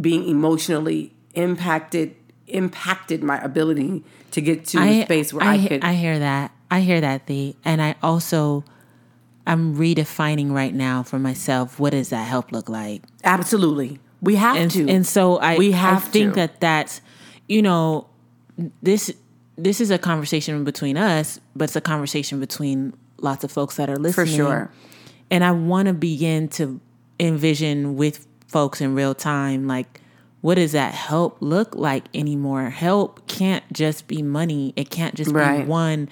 [0.00, 2.14] being emotionally impacted
[2.46, 5.84] impacted my ability to get to a space where I, he- could.
[5.84, 6.52] I hear that.
[6.70, 7.56] I hear that, Thee.
[7.64, 8.64] And I also,
[9.46, 13.02] I'm redefining right now for myself what does that help look like?
[13.24, 14.88] absolutely, we have and, to.
[14.88, 16.40] and so I We I have think to.
[16.40, 17.00] that that's
[17.48, 18.08] you know
[18.82, 19.12] this
[19.56, 23.88] this is a conversation between us, but it's a conversation between lots of folks that
[23.90, 24.26] are listening.
[24.26, 24.70] For sure.
[25.30, 26.80] And I want to begin to
[27.20, 30.00] envision with folks in real time like
[30.42, 32.68] what does that help look like anymore?
[32.70, 34.72] Help can't just be money.
[34.74, 36.08] It can't just be one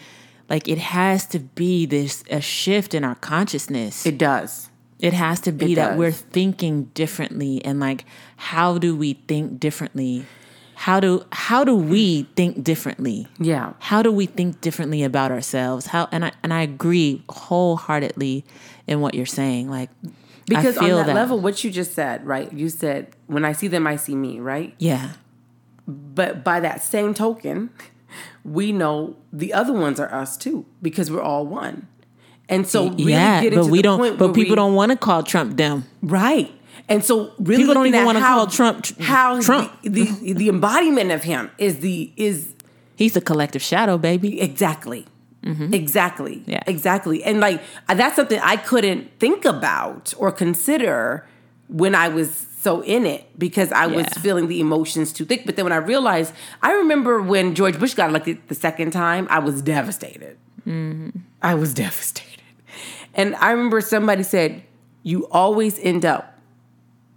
[0.48, 4.06] like it has to be this a shift in our consciousness.
[4.06, 4.68] it does.
[5.00, 5.98] It has to be It that does.
[5.98, 8.04] we're thinking differently and like
[8.36, 10.26] how do we think differently?
[10.80, 13.28] How do how do we think differently?
[13.38, 13.74] Yeah.
[13.80, 15.84] How do we think differently about ourselves?
[15.86, 18.46] How and I and I agree wholeheartedly
[18.86, 19.68] in what you're saying.
[19.68, 19.90] Like
[20.46, 22.50] Because I feel on that, level, what you just said, right?
[22.50, 24.74] You said, when I see them, I see me, right?
[24.78, 25.12] Yeah.
[25.86, 27.68] But by that same token,
[28.42, 31.88] we know the other ones are us too, because we're all one.
[32.48, 34.96] And so, really yeah, but we the don't point but people we- don't want to
[34.98, 35.84] call Trump them.
[36.02, 36.50] right.
[36.90, 39.72] And so, really, People don't even wanna call Trump how Trump.
[39.82, 42.52] The, the the embodiment of him is the is
[42.96, 44.42] He's a collective shadow, baby.
[44.42, 45.06] Exactly.
[45.42, 46.36] Exactly.
[46.36, 46.50] Mm-hmm.
[46.50, 46.62] Yeah.
[46.66, 47.24] Exactly.
[47.24, 51.26] And like uh, that's something I couldn't think about or consider
[51.68, 55.46] when I was so in it because I was feeling the emotions too thick.
[55.46, 59.26] But then when I realized, I remember when George Bush got elected the second time,
[59.30, 60.36] I was devastated.
[60.66, 61.20] Mm-hmm.
[61.40, 62.42] I was devastated.
[63.14, 64.62] And I remember somebody said,
[65.02, 66.29] You always end up,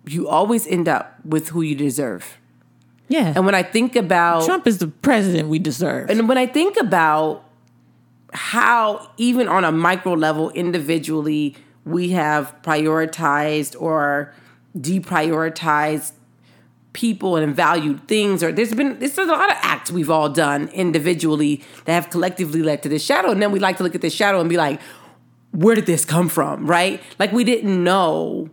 [0.05, 2.37] you always end up with who you deserve.
[3.07, 3.33] Yeah.
[3.35, 6.09] And when I think about Trump is the president we deserve.
[6.09, 7.43] and when I think about
[8.33, 14.33] how even on a micro level individually we have prioritized or
[14.77, 16.13] deprioritized
[16.93, 20.67] people and valued things or there's been there's a lot of acts we've all done
[20.69, 24.01] individually that have collectively led to this shadow and then we like to look at
[24.01, 24.79] this shadow and be like
[25.51, 28.47] where did this come from right like we didn't know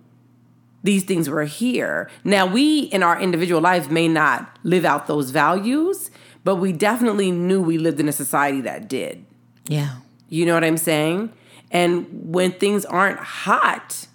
[0.83, 5.31] these things were here now we in our individual lives may not live out those
[5.31, 6.11] values
[6.43, 9.25] but we definitely knew we lived in a society that did
[9.69, 9.97] Yeah.
[10.29, 11.33] you know what I'm saying?
[11.71, 14.09] And when things aren't hot,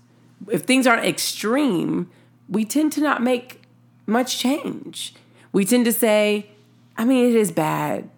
[0.51, 2.09] if things aren't extreme,
[2.49, 3.61] we tend to not make
[4.05, 5.13] much change.
[5.53, 6.47] We tend to say,
[6.97, 8.09] I mean, it is bad.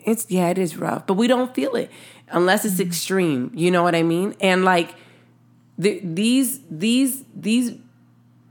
[0.00, 1.90] It's, yeah, it is rough, but we don't feel it
[2.28, 2.88] unless it's mm-hmm.
[2.88, 3.50] extreme.
[3.54, 4.34] You know what I mean?
[4.40, 4.94] And like,
[5.78, 7.72] the, these, these, these,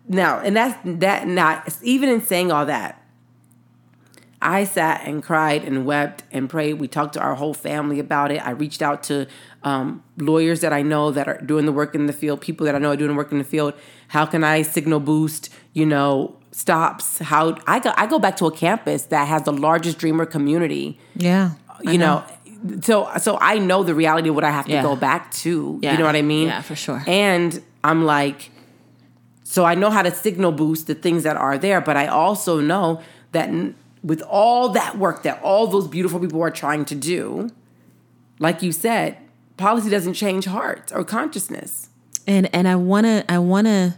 [0.08, 3.00] now, and that's that, not, even in saying all that,
[4.42, 6.74] I sat and cried and wept and prayed.
[6.74, 8.46] We talked to our whole family about it.
[8.46, 9.26] I reached out to
[9.64, 12.76] um, lawyers that I know that are doing the work in the field, people that
[12.76, 13.74] I know are doing the work in the field.
[14.10, 17.20] How can I signal boost, you know, stops?
[17.20, 21.00] How I go, I go back to a campus that has the largest dreamer community,
[21.16, 21.52] Yeah.
[21.82, 22.26] you know.
[22.82, 24.82] So so I know the reality of what I have to Yeah.
[24.84, 25.80] go back to.
[25.82, 25.94] Yeah.
[25.94, 26.48] You know what I mean?
[26.48, 27.02] Yeah, for sure.
[27.08, 28.52] And I'm like,
[29.54, 32.60] so I know how to signal boost the things that are there, but I also
[32.60, 33.52] know that
[34.04, 37.52] with all that work that all those beautiful people are trying to do,
[38.40, 39.16] like you said,
[39.58, 41.90] policy doesn't change hearts or consciousness.
[42.26, 43.94] and and I want to I want to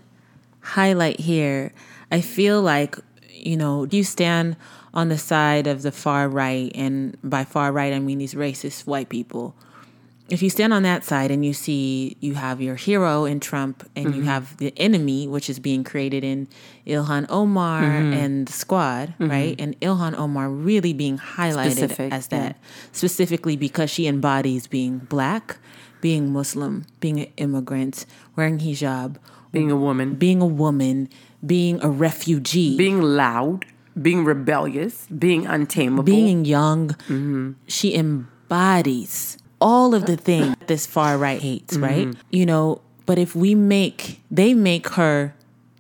[0.60, 1.72] highlight here.
[2.12, 2.98] I feel like
[3.30, 4.58] you know do you stand
[4.94, 8.86] on the side of the far right, and by far right I mean these racist
[8.86, 9.56] white people.
[10.28, 13.88] If you stand on that side and you see you have your hero in Trump
[13.96, 14.30] and you mm-hmm.
[14.30, 16.48] have the enemy, which is being created in
[16.88, 18.14] Ilhan Omar mm-hmm.
[18.14, 19.30] and the squad, mm-hmm.
[19.30, 19.56] right?
[19.60, 22.58] And Ilhan Omar really being highlighted Specific, as that.
[22.92, 25.58] specifically because she embodies being black,
[26.02, 28.06] being Muslim, being an immigrant,
[28.36, 29.18] wearing hijab,
[29.52, 31.08] Being a woman, being a woman,
[31.46, 33.66] being a refugee, being loud,
[34.02, 36.04] being rebellious, being untamable.
[36.04, 36.96] being young.
[37.68, 42.14] She embodies all of the things this far right hates, right?
[42.32, 45.34] You know, but if we make they make her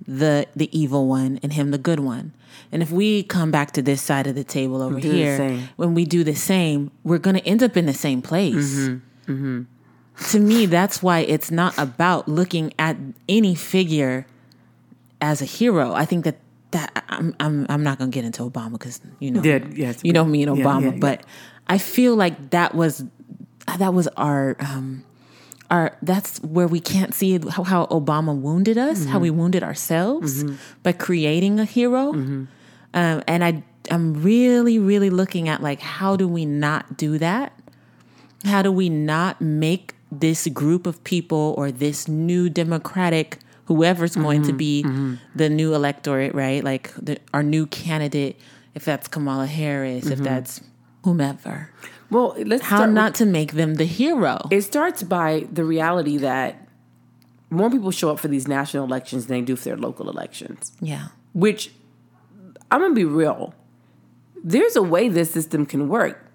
[0.07, 2.33] the the evil one and him the good one.
[2.71, 5.93] And if we come back to this side of the table over Do here, when
[5.93, 8.89] we do the same, we're going to end up in the same place.
[9.27, 12.95] To me, that's why it's not about looking at
[13.27, 14.25] any figure
[15.21, 15.93] as a hero.
[15.93, 16.37] I think that
[16.71, 19.99] that I'm I'm I'm not going to get into Obama because you know Yeah, yes.
[20.03, 20.99] you know me and Yeah, Obama, yeah, yeah.
[20.99, 21.25] but
[21.67, 23.03] I feel like that was
[23.67, 25.03] Ah, that was our um
[25.71, 29.39] our that's where we can't see how, how Obama wounded us, how we mm-hmm.
[29.39, 30.55] wounded ourselves mm-hmm.
[30.83, 32.13] by creating a hero.
[32.13, 32.45] Mm-hmm.
[32.93, 37.53] Um, and I I'm really really looking at like how do we not do that?
[38.43, 44.43] How do we not make this group of people or this new democratic whoever's going
[44.43, 44.83] to be
[45.35, 46.63] the new electorate, right?
[46.63, 48.39] Like the, our new candidate,
[48.75, 50.61] if that's Kamala Harris, if that's
[51.03, 51.71] whomever.
[52.11, 54.39] Well, let's How start with- not to make them the hero.
[54.51, 56.67] It starts by the reality that
[57.49, 60.71] more people show up for these national elections than they do for their local elections.
[60.81, 61.07] yeah.
[61.33, 61.71] Which
[62.71, 63.53] I'm gonna be real.
[64.43, 66.25] There's a way this system can work,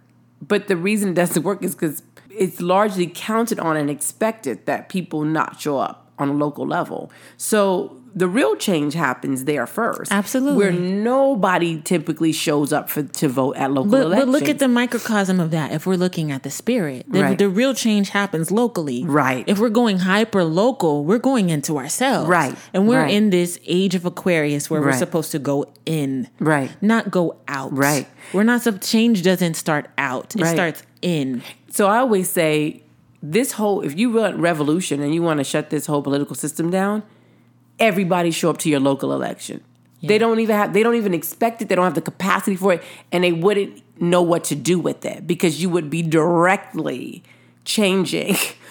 [0.46, 4.88] but the reason it doesn't work is because it's largely counted on and expected that
[4.88, 7.10] people not show up on a local level.
[7.36, 10.10] So the real change happens there first.
[10.12, 10.56] Absolutely.
[10.58, 14.26] Where nobody typically shows up for to vote at local But, elections.
[14.26, 15.72] but look at the microcosm of that.
[15.72, 17.38] If we're looking at the spirit, the, Right.
[17.38, 19.04] the real change happens locally.
[19.04, 19.44] Right.
[19.46, 22.28] If we're going hyper local, we're going into ourselves.
[22.28, 22.54] Right.
[22.74, 23.14] And we're Right.
[23.14, 26.28] in this age of Aquarius where we're supposed to go in.
[26.38, 26.70] Right.
[26.82, 27.76] Not go out.
[27.76, 28.06] Right.
[28.32, 30.52] We're not, change doesn't start out, it Right.
[30.54, 31.42] starts in.
[31.70, 32.82] So I always say
[33.22, 36.70] this whole if you want revolution and you want to shut this whole political system
[36.70, 37.02] down,
[37.80, 39.62] everybody show up to your local election.
[40.02, 41.68] They don't even have they don't even expect it.
[41.68, 45.04] They don't have the capacity for it and they wouldn't know what to do with
[45.04, 47.22] it because you would be directly
[47.64, 48.28] changing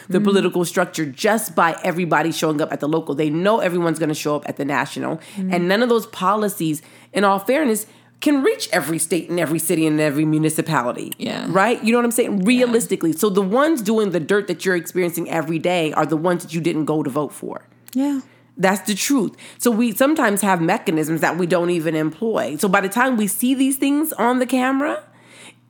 [0.08, 0.24] the mm-hmm.
[0.24, 3.14] political structure just by everybody showing up at the local.
[3.14, 5.54] They know everyone's going to show up at the national mm-hmm.
[5.54, 6.82] and none of those policies
[7.14, 7.86] in all fairness
[8.22, 11.14] can reach every state and every city and every municipality.
[11.18, 11.46] Yeah.
[11.48, 11.82] Right?
[11.84, 12.44] You know what I'm saying?
[12.44, 13.14] Realistically.
[13.14, 16.54] So the ones doing the dirt that you're experiencing every day are the ones that
[16.54, 17.62] you didn't go to vote for.
[17.94, 18.22] Yeah.
[18.60, 19.36] That's the truth.
[19.58, 22.58] So we sometimes have mechanisms that we don't even employ.
[22.58, 25.02] So by the time we see these things on the camera,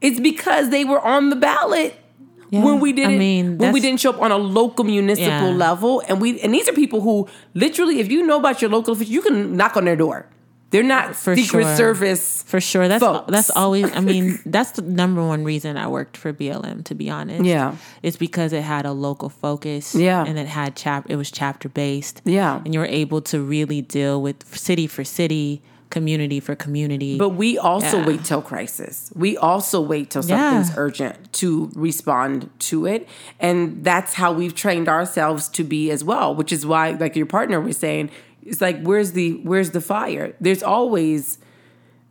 [0.01, 1.93] it's because they were on the ballot
[2.49, 2.65] Yeah.
[2.65, 5.65] when we didn't mean, when we didn't show up on a local municipal Yeah.
[5.67, 6.01] level.
[6.07, 9.13] And we and these are people who literally, if you know about your local official,
[9.13, 10.25] you can knock on their door.
[10.71, 11.75] They're not For Secret sure.
[11.75, 12.43] Service.
[12.43, 12.87] For sure.
[12.87, 13.31] That's folks.
[13.31, 17.09] that's always I mean, that's the number one reason I worked for BLM to be
[17.09, 17.43] honest.
[17.43, 17.75] Yeah.
[18.03, 19.95] It's because it had a local focus.
[19.95, 20.23] Yeah.
[20.25, 22.21] And it had chap it was chapter based.
[22.23, 22.61] Yeah.
[22.63, 27.17] And you were able to really deal with city for city, community for community.
[27.17, 28.05] But we also Yeah.
[28.05, 29.11] wait till crisis.
[29.15, 30.51] We also wait till Yeah.
[30.51, 33.07] something's urgent to respond to it.
[33.39, 37.25] And that's how we've trained ourselves to be as well, which is why, like your
[37.25, 38.11] partner was saying,
[38.43, 40.35] it's like, where's the where's the fire?
[40.39, 41.37] There's always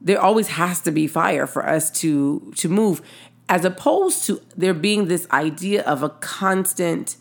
[0.00, 3.02] there always has to be fire for us to to move.
[3.48, 7.16] As opposed to there being this idea of a constant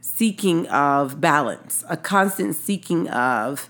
[0.00, 3.68] seeking of balance, a constant seeking of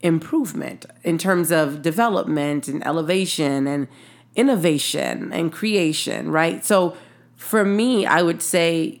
[0.00, 3.86] improvement in terms of development and elevation and
[4.34, 6.64] innovation and creation, right?
[6.64, 6.96] So
[7.36, 9.00] for me, I would say,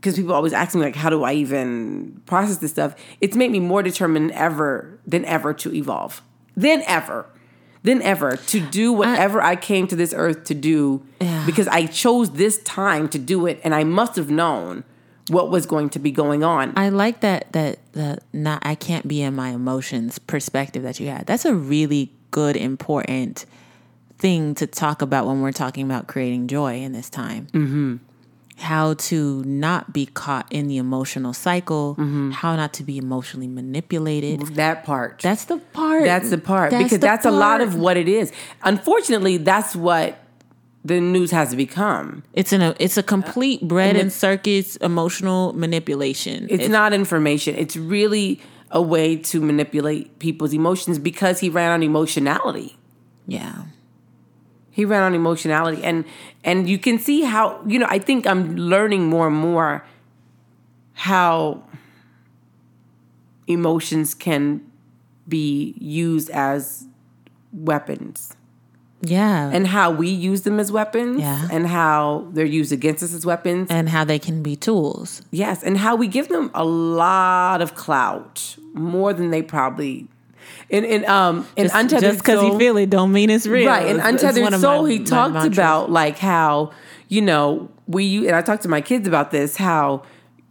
[0.00, 2.94] because people always ask me, like, how do I even process this stuff?
[3.20, 6.22] It's made me more determined ever than ever to evolve,
[6.56, 7.26] than ever.
[7.82, 11.44] Than ever to do whatever I, came to this earth to do Yeah.
[11.46, 14.84] because I chose this time to do it and I must have known
[15.28, 16.74] what was going to be going on.
[16.76, 21.08] I like that that the not I can't be in my emotions perspective that you
[21.08, 21.26] had.
[21.26, 23.46] That's a really good important
[24.18, 27.46] thing to talk about when we're talking about creating joy in this time.
[27.52, 27.96] Mm-hmm.
[28.60, 31.96] How to not be caught in the emotional cycle.
[31.98, 32.30] Mm-hmm.
[32.30, 34.40] How not to be emotionally manipulated.
[34.56, 35.20] that part.
[35.20, 36.04] That's the part.
[36.04, 38.32] That's the part because the that's a lot of what it is.
[38.62, 40.18] Unfortunately, that's what
[40.84, 42.22] the news has become.
[42.32, 46.46] It's an it's a complete bread and and circus emotional manipulation.
[46.50, 47.56] It's not information.
[47.56, 48.40] It's really
[48.70, 52.76] a way to manipulate people's emotions because he ran on emotionality.
[53.26, 53.64] yeah.
[54.70, 56.04] He ran on emotionality and
[56.44, 59.84] and you can see how, you know, I think I'm learning more and more
[60.94, 61.62] how
[63.46, 64.60] emotions can
[65.28, 66.86] be used as
[67.52, 68.34] weapons.
[69.02, 69.48] Yeah.
[69.50, 71.48] and how we use them as weapons Yeah.
[71.50, 73.68] and how they're used against us as weapons.
[73.70, 75.22] and how they can be tools.
[75.30, 80.06] yes, and how we give them a lot of clout, more than they probably
[80.70, 83.68] in in um in Just untethered because you feel it don't mean it's real.
[83.68, 85.58] right in it's untethered soul my- he talked mantras.
[85.58, 86.70] about like how
[87.08, 90.02] you know we and I talked to my kids about this how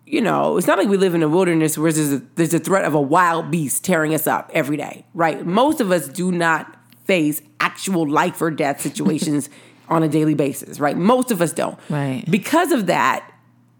[0.05, 2.59] you know it's not like we live in a wilderness where there's a, there's a
[2.59, 6.31] threat of a wild beast tearing us up every day right most of us do
[6.31, 9.49] not face actual life or death situations
[9.87, 12.25] on a daily basis right most of us don't Right.
[12.29, 13.25] because of that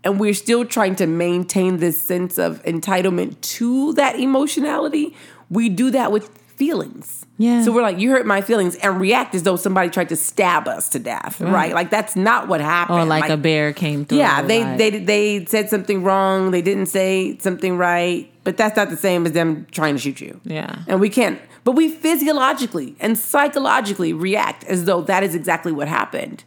[0.04, 5.14] and we're still trying to maintain this sense of entitlement to that emotionality
[5.50, 7.64] we do that with feelings Yeah.
[7.64, 10.68] so we're like you hurt my feelings and react as though somebody tried to stab
[10.68, 14.18] us to death right, like that's not what happened Or like, a bear came through.
[14.18, 18.76] yeah they like- they they said something wrong they didn't say something right but that's
[18.76, 20.80] not the same as them trying to shoot you Yeah.
[20.88, 25.88] and we can't but we physiologically and psychologically react as though that is exactly what
[25.88, 26.44] happened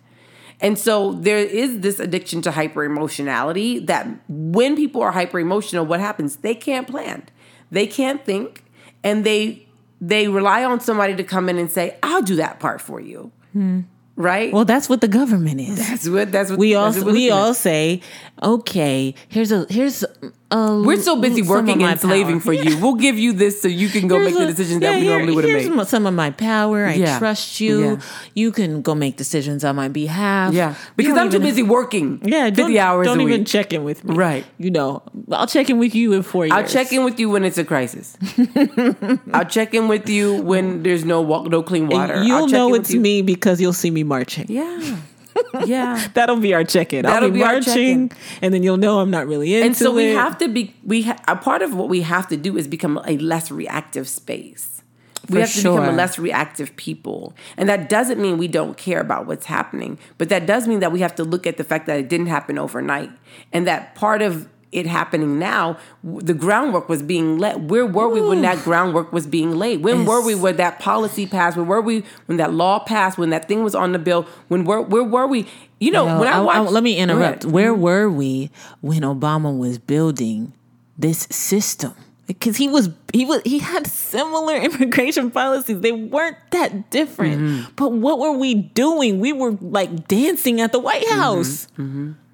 [0.60, 5.84] and so there is this addiction to hyper emotionality that when people are hyper emotional,
[5.84, 6.36] what happens?
[6.36, 7.24] They can't plan.
[7.72, 8.61] They can't think
[9.04, 9.66] and they
[10.00, 13.30] they rely on somebody to come in and say, I'll do that part for you.
[13.52, 13.82] Hmm.
[14.16, 14.52] Right?
[14.52, 15.78] Well, that's what the government is.
[15.78, 18.02] that's what that's what we all we all say,
[18.42, 20.04] okay, here's a here's
[20.52, 22.76] a We're so busy working and slaving for you.
[22.78, 25.02] We'll give you this so you can go Here's make the decisions yeah, that we
[25.06, 25.88] here- normally would have made.
[25.88, 26.86] Some of my power.
[26.86, 27.18] I Yeah.
[27.18, 27.80] trust you.
[27.80, 27.96] Yeah.
[28.34, 30.52] You can go make decisions on my behalf.
[30.54, 30.74] Yeah.
[30.96, 32.20] Because I'm too busy working.
[32.24, 33.46] Yeah, 50 don't, hours Don't a even week.
[33.48, 34.14] check in with me.
[34.14, 34.44] Right.
[34.58, 36.52] You know, I'll check in with you in four years.
[36.56, 38.16] I'll check in with you when it's a crisis.
[39.32, 42.14] I'll check in with you when there's no walk, no clean water.
[42.14, 44.46] I'll You'll know it's you- me because you'll see me marching.
[44.48, 44.96] Yeah.
[45.66, 46.08] Yeah.
[46.14, 47.04] That'll be our check-in.
[47.06, 48.10] I'll That'll be, be marching,
[48.40, 49.66] and then you'll know I'm not really into it.
[49.66, 50.16] and so we it.
[50.16, 53.00] have to be we ha- a part of what we have to do is become
[53.06, 54.82] a less reactive space
[55.28, 58.76] we For have to become a less reactive people and that doesn't mean we don't
[58.76, 61.64] care about what's happening but that does mean that we have to look at the
[61.64, 63.10] fact that it didn't happen overnight
[63.52, 68.20] and that part of it happening now the groundwork was being laid where were we
[68.20, 71.80] when that groundwork was being laid when were we when that policy passed where were
[71.82, 75.04] we when that law passed when that thing was on the bill when were where
[75.04, 75.46] were we
[75.78, 77.44] you know Yo, when i, I- I- let me interrupt.
[77.44, 78.50] Where were we
[78.80, 80.52] when Obama was building
[80.98, 81.92] this system?
[82.28, 85.80] Because he was he was he had similar immigration policies.
[85.80, 87.40] They weren't that different.
[87.42, 87.70] Mm-hmm.
[87.76, 89.18] But what were we doing?
[89.20, 91.20] We were like dancing at the White Mm-hmm.
[91.20, 91.66] House.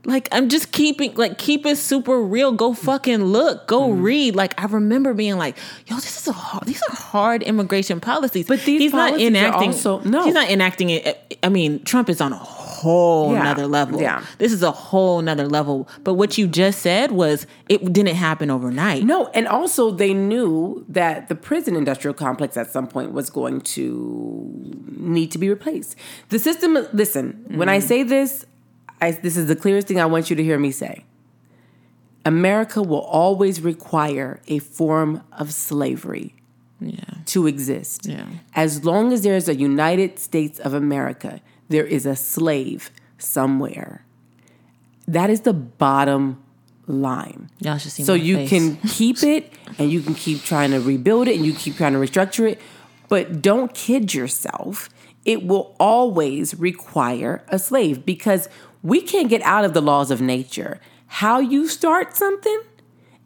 [0.09, 2.51] Like I'm just keeping like keep it super real.
[2.53, 3.67] Go fucking look.
[3.69, 4.03] Go Mm-hmm.
[4.03, 4.37] read.
[4.37, 5.57] Like I remember being like,
[5.87, 8.47] yo, this is a hard, these are hard immigration policies.
[8.47, 9.69] But these he's not policies are enacting.
[9.71, 10.25] also- no.
[10.25, 11.39] he's not enacting it.
[11.43, 13.43] I mean, Trump is on a whole Yeah.
[13.43, 14.01] nother level.
[14.01, 14.23] Yeah.
[14.39, 15.89] This is a whole nother level.
[16.05, 19.05] But what you just said was it didn't happen overnight.
[19.05, 23.61] No, and also they knew that the prison industrial complex at some point was going
[23.77, 24.63] to
[24.97, 25.97] need to be replaced.
[26.31, 28.47] The system, listen, when I say this,
[29.01, 31.05] I, this is the clearest thing I want you to hear me say.
[32.25, 36.35] America will always require a form of slavery
[36.81, 37.01] Yeah.
[37.27, 38.07] to exist.
[38.07, 38.27] Yeah.
[38.55, 44.05] As long as there's a United States of America, there is a slave somewhere.
[45.07, 46.43] That is the bottom
[46.87, 47.51] line.
[47.61, 48.51] Y'all should see So you face.
[48.51, 51.93] can keep it and you can keep trying to rebuild it and you keep trying
[51.95, 52.61] to restructure it,
[53.09, 54.91] but don't kid yourself.
[55.25, 58.49] It will always require a slave because
[58.83, 60.81] we can't get out of the laws of nature.
[61.07, 62.63] How you start something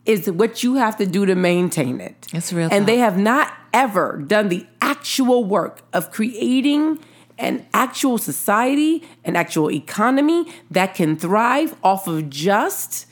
[0.05, 2.27] is what you have to do to maintain it.
[2.33, 6.99] It's real And they have not ever done the actual work of creating
[7.39, 13.07] an actual society, an actual economy that can thrive off of just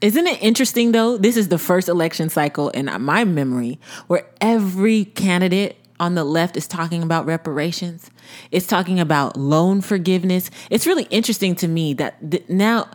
[0.00, 1.16] Isn't it interesting though?
[1.16, 6.56] This is the first election cycle in my memory where every candidate on the left
[6.56, 8.10] is talking about reparations.
[8.50, 10.50] It's talking about loan forgiveness.
[10.68, 12.90] It's really interesting to me that th- now,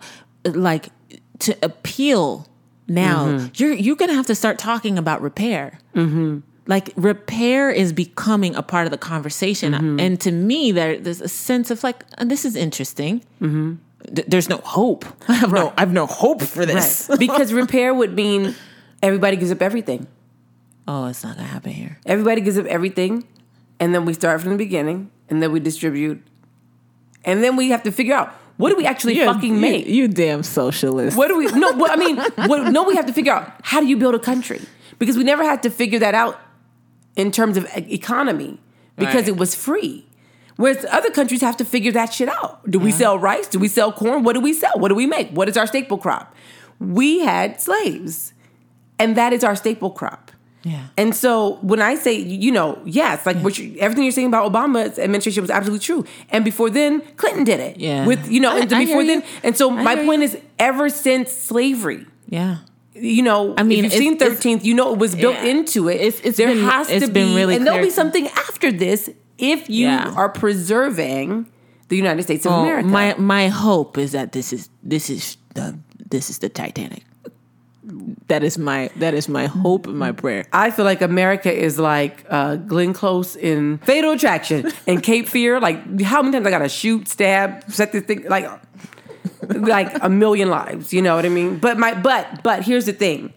[0.45, 0.89] like,
[1.39, 2.47] to appeal
[2.87, 3.47] now, mm-hmm.
[3.55, 5.79] you're you're gonna have to start talking about repair.
[5.95, 6.39] Mm-hmm.
[6.67, 9.99] Like repair is becoming a part of the conversation, mm-hmm.
[9.99, 13.23] and to me, there there's a sense of like "Uh, this is interesting.
[14.13, 15.05] Th- There's no hope.
[15.29, 17.07] I have no I have no hope for this.
[17.09, 17.19] Right.
[17.19, 18.55] because repair would mean
[19.01, 20.07] everybody gives up everything.
[20.87, 21.97] Oh, it's not gonna happen here.
[22.05, 23.25] Everybody gives up everything,
[23.79, 26.21] and then we start from the beginning, and then we distribute,
[27.25, 29.85] and then we have to figure out what do we actually fucking make.
[29.87, 31.15] You, damn socialist.
[31.17, 31.45] What do we?
[31.47, 32.17] No, what, I mean,
[32.47, 32.83] what, no.
[32.83, 34.61] We have to figure out how do you build a country
[34.97, 36.39] because we never had to figure that out
[37.15, 38.59] in terms of e- economy
[38.95, 39.27] because Right.
[39.27, 40.05] it was free.
[40.55, 42.67] Whereas other countries have to figure that shit out.
[42.71, 43.47] Do we sell rice?
[43.47, 44.23] Do we sell corn?
[44.23, 44.71] What do we sell?
[44.77, 45.29] What do we make?
[45.29, 46.33] What is our staple crop?
[46.79, 48.33] We had slaves,
[48.97, 50.26] and that is our staple crop.
[50.71, 50.87] Yeah.
[50.97, 52.13] And so when I say,
[52.45, 56.03] you know, yes, like what you, everything you're saying about Obama's administration was absolutely true.
[56.29, 57.77] And before then, Clinton did it.
[57.77, 58.05] Yeah.
[58.05, 59.21] With you know, I- and I before hear you.
[59.21, 60.27] then, and so I my point you.
[60.27, 62.57] is, ever since slavery, Yeah.
[62.93, 65.51] you know, I mean, if you've seen Thirteenth, you know it was built Yeah.
[65.53, 65.95] into it.
[66.07, 69.09] It's- it's there been- has to be, really and there'll clear be something after this
[69.37, 70.13] if you Yeah.
[70.15, 71.47] are preserving
[71.89, 72.87] the United States of Well, America.
[72.89, 75.77] my my hope is that this is this is the
[76.09, 77.03] this is the Titanic.
[78.27, 80.45] That is my that is my hope and my prayer.
[80.51, 85.61] I feel like America is like uh, Glenn Close in Fatal Attraction and Cape Fear.
[85.61, 88.45] Like, how many times I got to shoot, stab, set this thing like,
[89.49, 90.91] like a million lives.
[90.91, 91.59] You know what I mean?
[91.59, 93.33] But my but but here's the thing.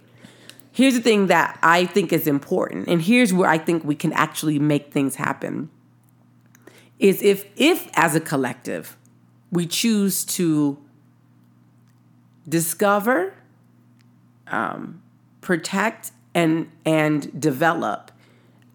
[0.72, 4.12] Here's the thing that I think is important, and here's where I think we can
[4.14, 5.70] actually make things happen.
[6.98, 8.96] Is if if as a collective
[9.52, 10.78] we choose to
[12.48, 13.34] discover
[14.50, 15.02] Um,
[15.40, 18.10] protect and and develop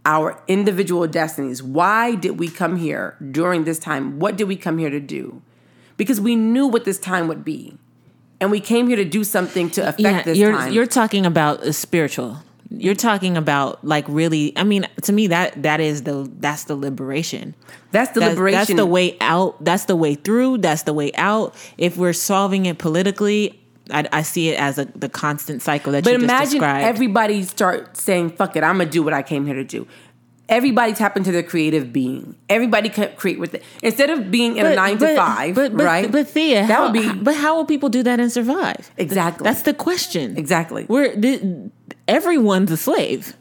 [0.06, 1.64] our individual destinies.
[1.64, 4.20] Why did we come here during this time?
[4.20, 5.42] What did we come here to do?
[5.98, 7.78] Because we knew what this time would be.
[8.40, 10.74] And we came here to do something to affect this you're time.
[10.74, 12.38] you're talking about a spiritual.
[12.70, 14.56] You're talking about like really.
[14.58, 17.56] I mean, to me that that is the that's the liberation.
[17.92, 18.58] that's the That's, liberation.
[18.58, 19.64] that's the way out.
[19.64, 20.58] That's the way through.
[20.60, 21.56] That's the way out.
[21.78, 26.04] If we're solving it politically, I, I see it as a, the constant cycle that
[26.04, 26.86] But you just imagine described.
[26.86, 29.88] everybody start saying, fuck it, I'm gonna do what I came here to do.
[30.48, 32.36] Everybody tap into their creative being.
[32.50, 33.64] Everybody can create with it.
[33.82, 36.12] Instead of being in a nine to five, but, but, right?
[36.12, 38.92] But Thea, that how, would be But how will people do that and survive?
[38.98, 39.44] Exactly.
[39.44, 40.38] That's the question.
[40.38, 40.86] Exactly.
[40.88, 41.72] We're the,
[42.08, 43.36] everyone's a slave.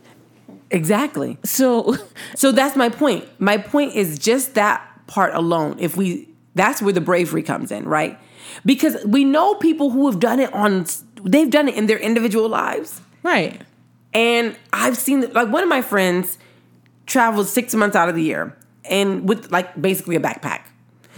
[0.70, 1.36] exactly.
[1.44, 1.96] So
[2.36, 3.26] So that's my point.
[3.38, 5.76] My point is just that part alone.
[5.78, 8.18] If we, that's where the bravery comes in, right?
[8.64, 10.86] Because we know people who have done it on,
[11.22, 13.00] they've done it in their individual lives.
[13.22, 13.60] right.
[14.12, 16.38] And I've seen, like, one of my friends
[17.06, 20.60] travels six months out of the year and with like basically a backpack.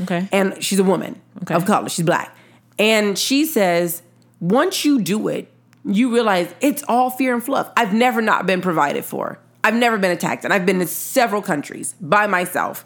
[0.02, 0.26] Okay.
[0.32, 1.54] And she's a woman Okay.
[1.54, 2.34] of color, she's black.
[2.78, 4.02] And she says,
[4.40, 5.52] once you do it,
[5.84, 7.70] you realize it's all fear and fluff.
[7.76, 9.38] I've never not been provided for.
[9.62, 10.44] I've never been attacked.
[10.44, 12.84] And I've been to several countries by myself.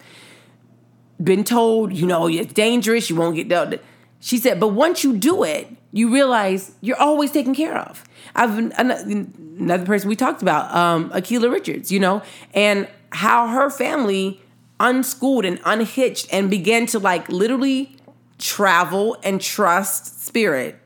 [1.23, 3.75] Been told, you know, it's dangerous, you won't get dealt.
[4.21, 8.05] She said, but once you do it, you realize you're always taken care of.
[8.35, 12.23] I've another person we talked about, um, Akila Richards, you know,
[12.55, 14.41] and how her family
[14.79, 17.97] unschooled and unhitched and began to like literally
[18.39, 20.77] travel and trust spirit.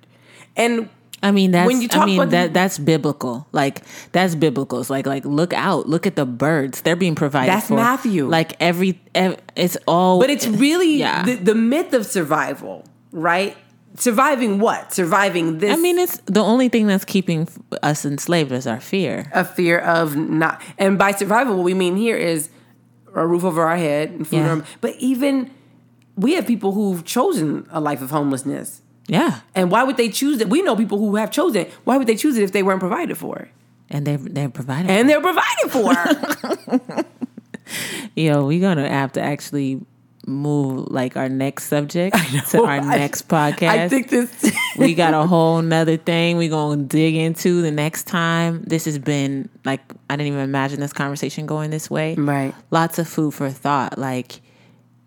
[0.56, 0.88] And
[1.22, 3.46] I mean that's When you I talk mean about- that that's biblical.
[3.52, 3.82] Like
[4.12, 4.80] that's biblical.
[4.80, 6.80] It's like like look out, look at the birds.
[6.82, 7.74] They're being provided That's for.
[7.74, 8.26] Matthew.
[8.28, 11.24] Like every, ev it's all But it's really Yeah.
[11.24, 12.84] the, the myth of survival,
[13.14, 13.56] right?
[13.96, 14.92] Surviving what?
[14.92, 17.46] Surviving this I mean it's the only thing that's keeping
[17.82, 19.30] us enslaved is our fear.
[19.32, 22.48] a fear of not and by survival what we mean here is
[23.14, 24.50] a roof over our head and food Yeah.
[24.50, 25.50] on- but even
[26.16, 29.40] we have people who've chosen a life of homelessness Yeah.
[29.54, 32.08] and why would they choose it we know people who have chosen it why would
[32.08, 33.48] they choose it if they weren't provided for
[33.90, 34.90] And they're they're provided.
[34.90, 37.04] and they're provided for
[38.16, 39.80] Yo, we're gonna have to actually
[40.26, 42.16] move like our next subject
[42.50, 43.68] to our I- next podcast.
[43.84, 48.04] i think this we got a whole nother thing we're gonna dig into the next
[48.06, 48.62] time.
[48.66, 49.80] This has been like
[50.10, 52.14] I didn't even imagine this conversation going this way.
[52.14, 52.54] Right.
[52.70, 53.98] Lots of food for thought.
[53.98, 54.40] Like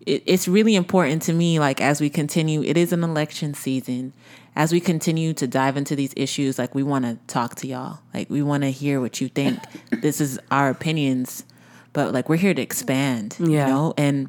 [0.06, 4.12] it, it's really important to me, like as we continue, it is an election season.
[4.56, 8.00] As we continue to dive into these issues, like we want to talk to y'all.
[8.14, 9.58] Like we want to hear what you think.
[9.90, 11.44] this is our opinions,
[11.92, 13.36] but like we're here to expand.
[13.38, 13.66] You Yeah.
[13.68, 14.28] know, and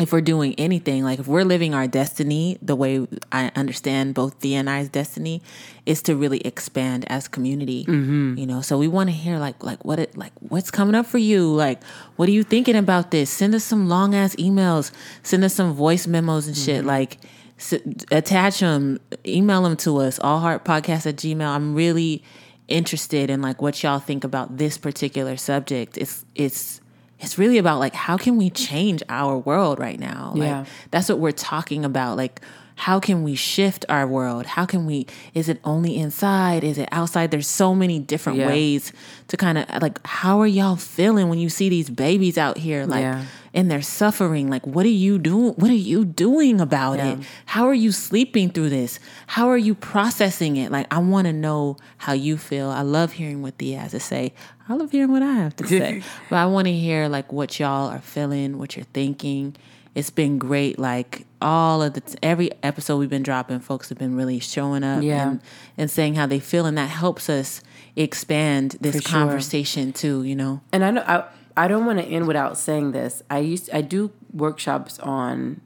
[0.00, 4.34] if we're doing anything, like if we're living our destiny the way I understand both
[4.40, 5.42] Thea and I's destiny,
[5.84, 7.84] is to really expand as community.
[7.84, 8.38] Mm-hmm.
[8.38, 11.04] You know, so we want to hear like like what it like what's coming up
[11.04, 11.52] for you.
[11.52, 11.82] Like,
[12.16, 13.28] what are you thinking about this?
[13.28, 14.92] Send us some long ass emails.
[15.22, 16.64] Send us some voice memos and Mm-hmm.
[16.64, 16.84] shit.
[16.86, 17.18] Like,
[17.58, 17.74] s-
[18.10, 20.18] attach them, email them to us.
[20.20, 21.46] All heart podcast at Gmail.
[21.46, 22.22] I'm really
[22.68, 25.98] interested in like what y'all think about this particular subject.
[25.98, 26.80] It's it's
[27.22, 30.64] it's really about like how can we change our world right now like Yeah.
[30.90, 32.40] that's what we're talking about like
[32.74, 34.46] how can we shift our world?
[34.46, 36.64] How can we is it only inside?
[36.64, 37.30] Is it outside?
[37.30, 38.46] There's so many different Yeah.
[38.48, 38.92] ways
[39.28, 42.84] to kind of like how are y'all feeling when you see these babies out here
[42.86, 43.24] like Yeah.
[43.54, 44.48] and they're suffering?
[44.50, 47.12] Like what are you doing what are you doing about Yeah.
[47.12, 48.98] it how are you sleeping through this?
[49.26, 50.72] How are you processing it?
[50.72, 52.68] Like i want to know how you feel.
[52.70, 54.32] I love hearing what thea has to say.
[54.68, 56.02] I love hearing what i have to say.
[56.30, 59.54] But i want to hear like what y'all are feeling what you're thinking.
[59.94, 64.14] It's been great like all of the every episode we've been dropping folks have been
[64.14, 65.28] really showing up Yeah.
[65.28, 65.40] and,
[65.76, 67.60] and saying how they feel and that helps us
[67.96, 69.10] expand this For sure.
[69.20, 71.24] conversation too you know and I know I,
[71.64, 73.22] I don't want to end without saying this.
[73.28, 75.60] I used I do workshops on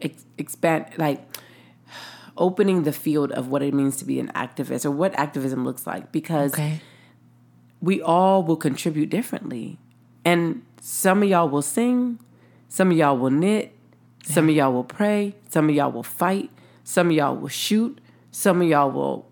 [0.00, 1.20] ex, expand like
[2.36, 5.86] opening the field of what it means to be an activist or what activism looks
[5.86, 6.80] like because okay
[7.82, 9.78] we all will contribute differently.
[10.22, 12.18] And some of y'all will sing,
[12.68, 13.74] some of y'all will knit,
[14.32, 16.50] some of y'all will pray, some of y'all will fight,
[16.84, 18.00] some of y'all will shoot,
[18.30, 19.26] some of y'all will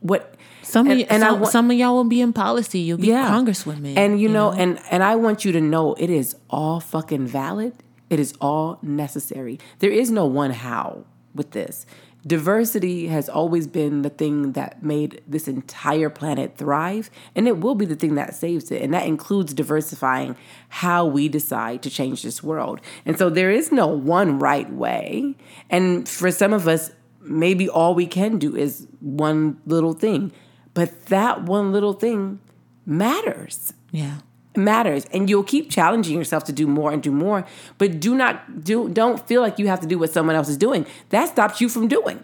[0.00, 2.78] what Some And- of and some, wa- some of y'all will be in policy.
[2.78, 3.28] You'll be Yeah.
[3.30, 3.96] congresswomen.
[3.96, 7.74] And you, know, and and I want you to know it is all fucking valid.
[8.08, 9.58] It is all necessary.
[9.80, 11.04] There is no one how
[11.34, 11.84] with this.
[12.26, 17.74] Diversity has always been the thing that made this entire planet thrive, and it will
[17.74, 18.82] be the thing that saves it.
[18.82, 20.36] And that includes diversifying
[20.68, 22.80] how we decide to change this world.
[23.04, 25.34] And so there is no one right way.
[25.68, 30.32] And for some of us, maybe all we can do is one little thing.
[30.74, 32.40] But that one little thing
[32.86, 34.18] matters yeah.
[34.56, 35.06] Matters.
[35.12, 37.46] And you'll keep challenging yourself to do more and do more
[37.78, 40.56] but do not do don't feel like you have to do what someone else is
[40.56, 40.86] doing.
[41.10, 42.22] That stops you from doing.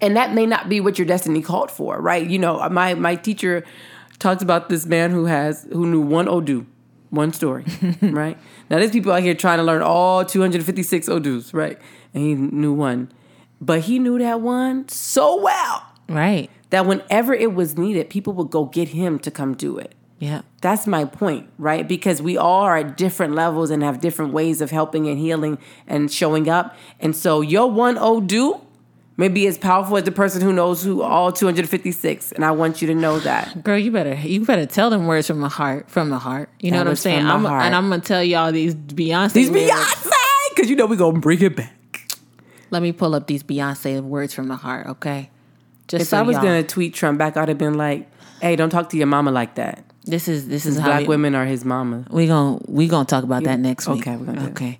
[0.00, 2.28] And that may not be what your destiny called for right?
[2.28, 3.64] You know my my teacher
[4.18, 6.66] talks about this man who has who knew one odu
[7.10, 7.64] one story
[8.02, 8.36] right?
[8.68, 11.78] Now there's people out here trying to learn all 256 odus right?
[12.14, 13.12] And he knew one.
[13.60, 16.48] But he knew that one so well Right.
[16.70, 20.42] that whenever it was needed people would go get him to come do it Yeah.
[20.62, 21.86] that's my point, right?
[21.86, 25.58] Because we all are at different levels and have different ways of helping and healing
[25.86, 26.74] and showing up.
[26.98, 28.60] And so your one odu
[29.16, 32.32] may be as powerful as the person who knows who all 256.
[32.32, 33.62] And I want you to know that.
[33.64, 36.48] Girl, you better you better tell them words from the heart, from the heart.
[36.60, 37.24] You know what I'm saying?
[37.26, 39.32] I'm, and I'm gonna tell y'all these Beyonce.
[39.32, 39.72] These lyrics.
[39.74, 40.10] Beyonce!
[40.54, 42.10] Because you know we're going to bring it back.
[42.70, 45.30] Let me pull up these Beyonce words from the heart, okay?
[45.86, 48.10] Just If so I was y'all- going to tweet Trump back, I'd have been like,
[48.42, 49.84] hey, don't talk to your mama like that.
[50.08, 52.04] This is this is how Black we, women are his mama.
[52.10, 54.00] we gonna we gonna talk about that next week.
[54.06, 54.78] okay, we're gonna okay.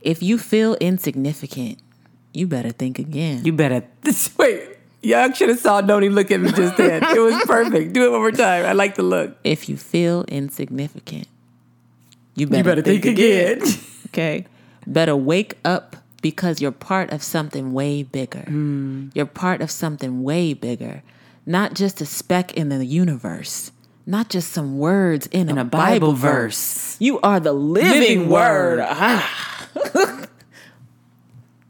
[0.00, 1.78] If you feel insignificant,
[2.32, 3.44] you better think again.
[3.44, 3.84] You better.
[4.38, 4.70] Wait.
[5.02, 7.02] Y'all should have saw Noni look at me just then.
[7.04, 7.92] It was perfect.
[7.92, 8.64] Do it one more time.
[8.64, 9.36] I like the look.
[9.44, 11.28] if you feel insignificant,
[12.34, 13.60] you better, You better think, again.
[14.08, 14.46] Okay.
[14.86, 18.44] Better wake up because you're part of something way bigger.
[18.46, 19.08] Hmm.
[19.12, 21.02] You're part of something way bigger.
[21.44, 23.72] Not just a speck in the universe.
[24.06, 26.96] Not just some words in, a, a Bible, Bible verse.
[27.00, 28.78] You are the living, Living word.
[28.78, 28.86] word.
[28.90, 30.26] Ah.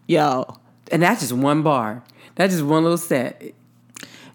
[0.06, 0.56] Yo.
[0.93, 2.02] and that's just one bar.
[2.35, 3.43] That's just one little set.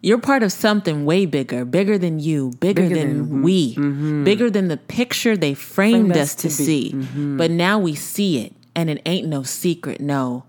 [0.01, 3.75] You're part of something way bigger, bigger than you, bigger, Bigger than, than- we,
[4.23, 6.93] bigger than the picture they framed, Framed us us to, to see.
[6.93, 10.45] But now we see it, and it ain't no secret, no.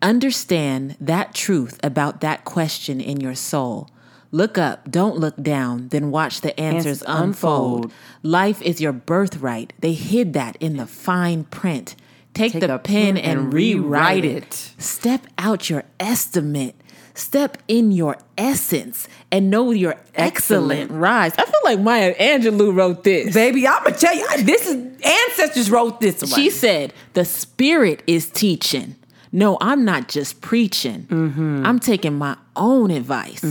[0.00, 3.90] Understand that truth about that question in your soul.
[4.34, 7.84] Look up, don't look down, then watch the answers unfold.
[7.84, 7.92] unfold.
[8.24, 9.72] Life is your birthright.
[9.78, 11.94] They hid that in the fine print.
[12.34, 14.42] Take, Take the pen pen and and rewrite it.
[14.42, 14.74] it.
[14.78, 16.74] Step out your estimate.
[17.14, 20.90] Step in your essence and know your excellent, Excellent.
[20.90, 21.32] rise.
[21.38, 23.32] I feel like Maya Angelou wrote this.
[23.32, 26.28] Baby, I'm gonna tell you, this is ancestors wrote this one.
[26.32, 28.96] She said, The spirit is teaching.
[29.30, 31.02] No, I'm not just preaching.
[31.08, 31.64] Mm-hmm.
[31.64, 33.44] I'm taking my own advice.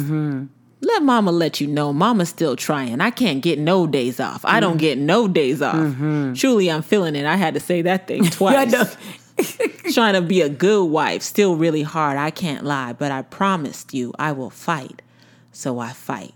[0.86, 3.00] Let mama let you know mama's still trying.
[3.02, 4.44] I can't get no days off.
[4.46, 4.60] I Mm-hmm.
[4.62, 5.76] don't get no days off.
[6.38, 7.26] Truly, I'm feeling it.
[7.26, 8.98] I had to say that thing twice.
[9.94, 12.18] Trying to be a good wife, still really hard.
[12.18, 15.02] I can't lie, but I promised you I will fight.
[15.52, 16.34] So I fight.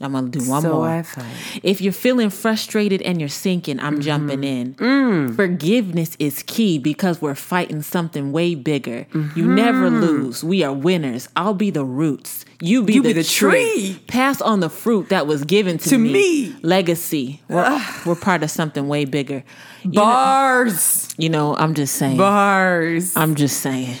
[0.00, 0.88] I'm gonna do one So more.
[0.88, 1.24] I fight.
[1.24, 1.58] Mm-hmm.
[1.62, 4.74] If you're feeling frustrated and you're sinking, I'm jumping in.
[4.74, 5.36] Mm.
[5.36, 9.06] Forgiveness is key because we're fighting something way bigger.
[9.36, 10.00] You never Mm-hmm.
[10.00, 10.42] lose.
[10.42, 11.28] We are winners.
[11.36, 12.44] I'll be the roots.
[12.64, 13.50] You be, You the, be the tree.
[13.94, 13.98] tree.
[14.06, 16.12] Pass on the fruit that was given to, To me.
[16.12, 16.56] me.
[16.62, 17.40] Legacy.
[17.48, 19.42] We're, we're part of something way bigger.
[19.82, 21.08] You know, Bars.
[21.18, 22.16] you know, I'm just saying.
[22.16, 23.16] Bars.
[23.16, 23.96] I'm just saying.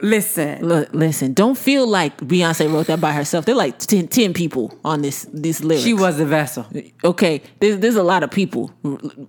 [0.00, 0.66] Listen.
[0.66, 3.44] Look, listen, don't feel like Beyonce wrote that by herself.
[3.44, 5.84] They're like 10, 10 people on this this lyric.
[5.84, 6.66] She was the vessel.
[7.04, 7.40] okay.
[7.60, 8.72] There's there's a lot of people.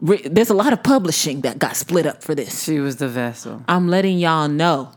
[0.02, 2.64] There's a lot of publishing that got split up for this.
[2.64, 3.62] She was the vessel.
[3.68, 4.91] I'm letting y'all know.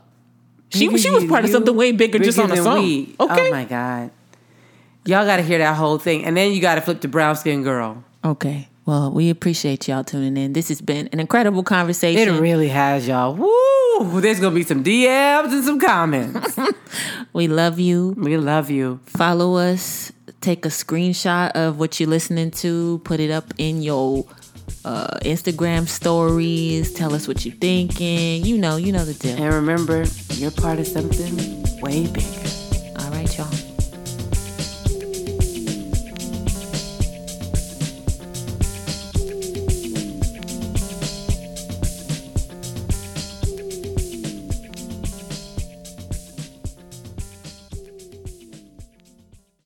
[0.69, 2.83] She she was part of something way bigger, just on a song.
[2.83, 3.15] we.
[3.19, 3.47] Okay.
[3.47, 4.11] Oh my God.
[5.05, 6.25] Y'all gotta hear that whole thing.
[6.25, 8.03] And then you gotta flip to brown skin girl.
[8.25, 8.67] Okay.
[8.85, 10.53] Well, we appreciate y'all tuning in.
[10.53, 12.35] This has been an incredible conversation.
[12.35, 13.35] It really has, y'all.
[13.35, 14.21] Woo!
[14.21, 16.57] There's gonna be some DMs and some comments.
[17.33, 18.15] we love you.
[18.17, 18.99] we love you.
[19.05, 20.11] Follow us.
[20.39, 22.99] Take a screenshot of what you're listening to.
[23.03, 24.25] Put it up in your
[24.85, 26.93] uh, Instagram stories.
[26.93, 28.45] Tell us what you're thinking.
[28.45, 29.35] You know, you know the deal.
[29.41, 32.49] And remember, you're part of something way bigger.
[32.99, 33.66] All right, y'all.